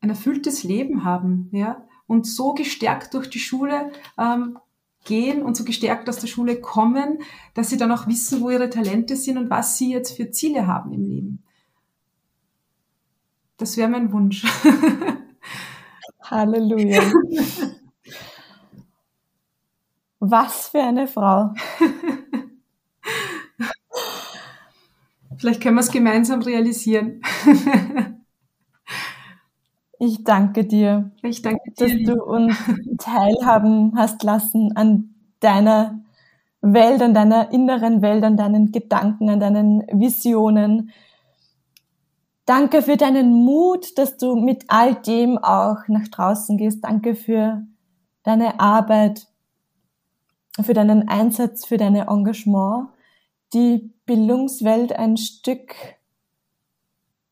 ein 0.00 0.08
erfülltes 0.08 0.62
Leben 0.62 1.02
haben, 1.02 1.48
ja, 1.50 1.84
und 2.06 2.28
so 2.28 2.54
gestärkt 2.54 3.12
durch 3.14 3.28
die 3.28 3.40
Schule 3.40 3.90
ähm, 4.16 4.56
gehen 5.04 5.42
und 5.42 5.56
so 5.56 5.64
gestärkt 5.64 6.08
aus 6.08 6.18
der 6.18 6.28
Schule 6.28 6.60
kommen, 6.60 7.18
dass 7.54 7.70
sie 7.70 7.76
dann 7.76 7.90
auch 7.90 8.06
wissen, 8.06 8.40
wo 8.40 8.50
ihre 8.50 8.70
Talente 8.70 9.16
sind 9.16 9.36
und 9.36 9.50
was 9.50 9.78
sie 9.78 9.90
jetzt 9.90 10.16
für 10.16 10.30
Ziele 10.30 10.68
haben 10.68 10.92
im 10.92 11.04
Leben. 11.04 11.42
Das 13.56 13.76
wäre 13.76 13.88
mein 13.88 14.12
Wunsch. 14.12 14.44
Halleluja. 16.22 17.02
Was 20.20 20.68
für 20.68 20.82
eine 20.82 21.08
Frau. 21.08 21.52
Vielleicht 25.40 25.62
können 25.62 25.76
wir 25.76 25.80
es 25.80 25.90
gemeinsam 25.90 26.42
realisieren. 26.42 27.22
Ich 30.02 30.24
danke 30.24 30.64
dir, 30.64 31.10
ich 31.22 31.42
danke 31.42 31.60
dir, 31.72 31.88
dass 31.88 31.92
du 32.06 32.24
uns 32.24 32.56
teilhaben 32.96 33.92
hast 33.98 34.22
lassen 34.22 34.74
an 34.74 35.14
deiner 35.40 36.00
Welt, 36.62 37.02
an 37.02 37.12
deiner 37.12 37.52
inneren 37.52 38.00
Welt, 38.00 38.24
an 38.24 38.38
deinen 38.38 38.72
Gedanken, 38.72 39.28
an 39.28 39.40
deinen 39.40 39.82
Visionen. 39.92 40.90
Danke 42.46 42.80
für 42.80 42.96
deinen 42.96 43.44
Mut, 43.44 43.98
dass 43.98 44.16
du 44.16 44.36
mit 44.36 44.64
all 44.68 44.94
dem 44.94 45.36
auch 45.36 45.86
nach 45.88 46.08
draußen 46.08 46.56
gehst. 46.56 46.82
Danke 46.82 47.14
für 47.14 47.62
deine 48.22 48.58
Arbeit, 48.58 49.28
für 50.62 50.72
deinen 50.72 51.08
Einsatz, 51.08 51.66
für 51.66 51.76
dein 51.76 51.94
Engagement, 51.94 52.88
die 53.52 53.90
Bildungswelt 54.06 54.92
ein 54.92 55.16
Stück 55.16 55.74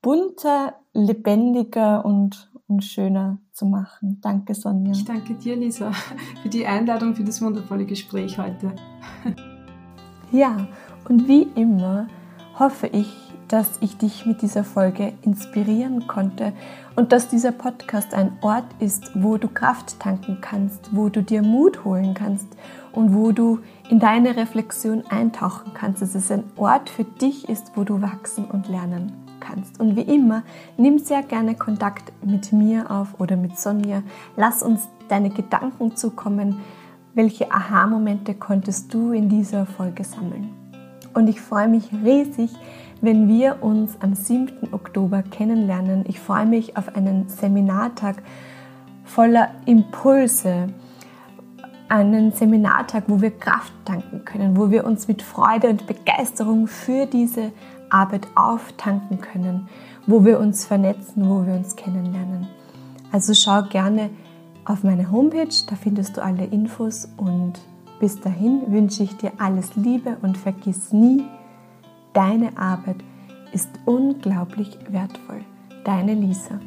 bunter, 0.02 0.74
lebendiger 0.92 2.04
und, 2.04 2.50
und 2.66 2.84
schöner 2.84 3.38
zu 3.52 3.66
machen. 3.66 4.20
Danke, 4.20 4.54
Sonja. 4.54 4.92
Ich 4.92 5.04
danke 5.04 5.34
dir, 5.34 5.56
Lisa, 5.56 5.92
für 6.42 6.48
die 6.48 6.66
Einladung, 6.66 7.14
für 7.14 7.24
das 7.24 7.42
wundervolle 7.42 7.84
Gespräch 7.84 8.38
heute. 8.38 8.74
Ja, 10.30 10.68
und 11.08 11.26
wie 11.26 11.48
immer 11.54 12.06
hoffe 12.58 12.86
ich, 12.88 13.08
dass 13.48 13.78
ich 13.80 13.96
dich 13.96 14.26
mit 14.26 14.42
dieser 14.42 14.62
Folge 14.62 15.14
inspirieren 15.22 16.06
konnte 16.06 16.52
und 16.96 17.12
dass 17.12 17.28
dieser 17.28 17.52
Podcast 17.52 18.12
ein 18.12 18.36
Ort 18.42 18.66
ist, 18.78 19.10
wo 19.14 19.38
du 19.38 19.48
Kraft 19.48 19.98
tanken 20.00 20.38
kannst, 20.42 20.94
wo 20.94 21.08
du 21.08 21.22
dir 21.22 21.42
Mut 21.42 21.82
holen 21.84 22.12
kannst 22.12 22.48
und 22.98 23.14
wo 23.14 23.30
du 23.30 23.60
in 23.88 24.00
deine 24.00 24.36
Reflexion 24.36 25.04
eintauchen 25.08 25.70
kannst. 25.72 26.02
Dass 26.02 26.16
es 26.16 26.32
ein 26.32 26.42
Ort 26.56 26.90
für 26.90 27.04
dich 27.04 27.48
ist, 27.48 27.70
wo 27.76 27.84
du 27.84 28.02
wachsen 28.02 28.44
und 28.44 28.68
lernen 28.68 29.12
kannst. 29.38 29.78
Und 29.78 29.94
wie 29.94 30.02
immer, 30.02 30.42
nimm 30.76 30.98
sehr 30.98 31.22
gerne 31.22 31.54
Kontakt 31.54 32.12
mit 32.24 32.52
mir 32.52 32.90
auf 32.90 33.20
oder 33.20 33.36
mit 33.36 33.56
Sonja. 33.56 34.02
Lass 34.36 34.64
uns 34.64 34.88
deine 35.08 35.30
Gedanken 35.30 35.94
zukommen. 35.94 36.58
Welche 37.14 37.52
Aha-Momente 37.52 38.34
konntest 38.34 38.92
du 38.92 39.12
in 39.12 39.28
dieser 39.28 39.64
Folge 39.64 40.02
sammeln? 40.02 40.48
Und 41.14 41.28
ich 41.28 41.40
freue 41.40 41.68
mich 41.68 41.90
riesig, 42.04 42.50
wenn 43.00 43.28
wir 43.28 43.62
uns 43.62 43.96
am 44.00 44.14
7. 44.16 44.72
Oktober 44.72 45.22
kennenlernen. 45.22 46.04
Ich 46.08 46.18
freue 46.18 46.46
mich 46.46 46.76
auf 46.76 46.96
einen 46.96 47.28
Seminartag 47.28 48.24
voller 49.04 49.50
Impulse, 49.66 50.66
einen 51.88 52.32
Seminartag, 52.32 53.04
wo 53.06 53.20
wir 53.20 53.30
Kraft 53.30 53.72
tanken 53.84 54.24
können, 54.24 54.56
wo 54.56 54.70
wir 54.70 54.84
uns 54.84 55.08
mit 55.08 55.22
Freude 55.22 55.68
und 55.68 55.86
Begeisterung 55.86 56.66
für 56.66 57.06
diese 57.06 57.52
Arbeit 57.90 58.26
auftanken 58.34 59.20
können, 59.20 59.68
wo 60.06 60.24
wir 60.24 60.38
uns 60.38 60.66
vernetzen, 60.66 61.28
wo 61.28 61.46
wir 61.46 61.54
uns 61.54 61.76
kennenlernen. 61.76 62.48
Also 63.12 63.32
schau 63.34 63.62
gerne 63.62 64.10
auf 64.64 64.84
meine 64.84 65.10
Homepage, 65.10 65.48
da 65.68 65.76
findest 65.76 66.16
du 66.16 66.22
alle 66.22 66.44
Infos 66.44 67.08
und 67.16 67.54
bis 68.00 68.20
dahin 68.20 68.70
wünsche 68.70 69.02
ich 69.02 69.16
dir 69.16 69.32
alles 69.38 69.74
Liebe 69.76 70.18
und 70.20 70.36
vergiss 70.36 70.92
nie, 70.92 71.24
Deine 72.18 72.56
Arbeit 72.58 72.96
ist 73.52 73.70
unglaublich 73.84 74.76
wertvoll. 74.90 75.44
Deine 75.84 76.14
Lisa. 76.14 76.58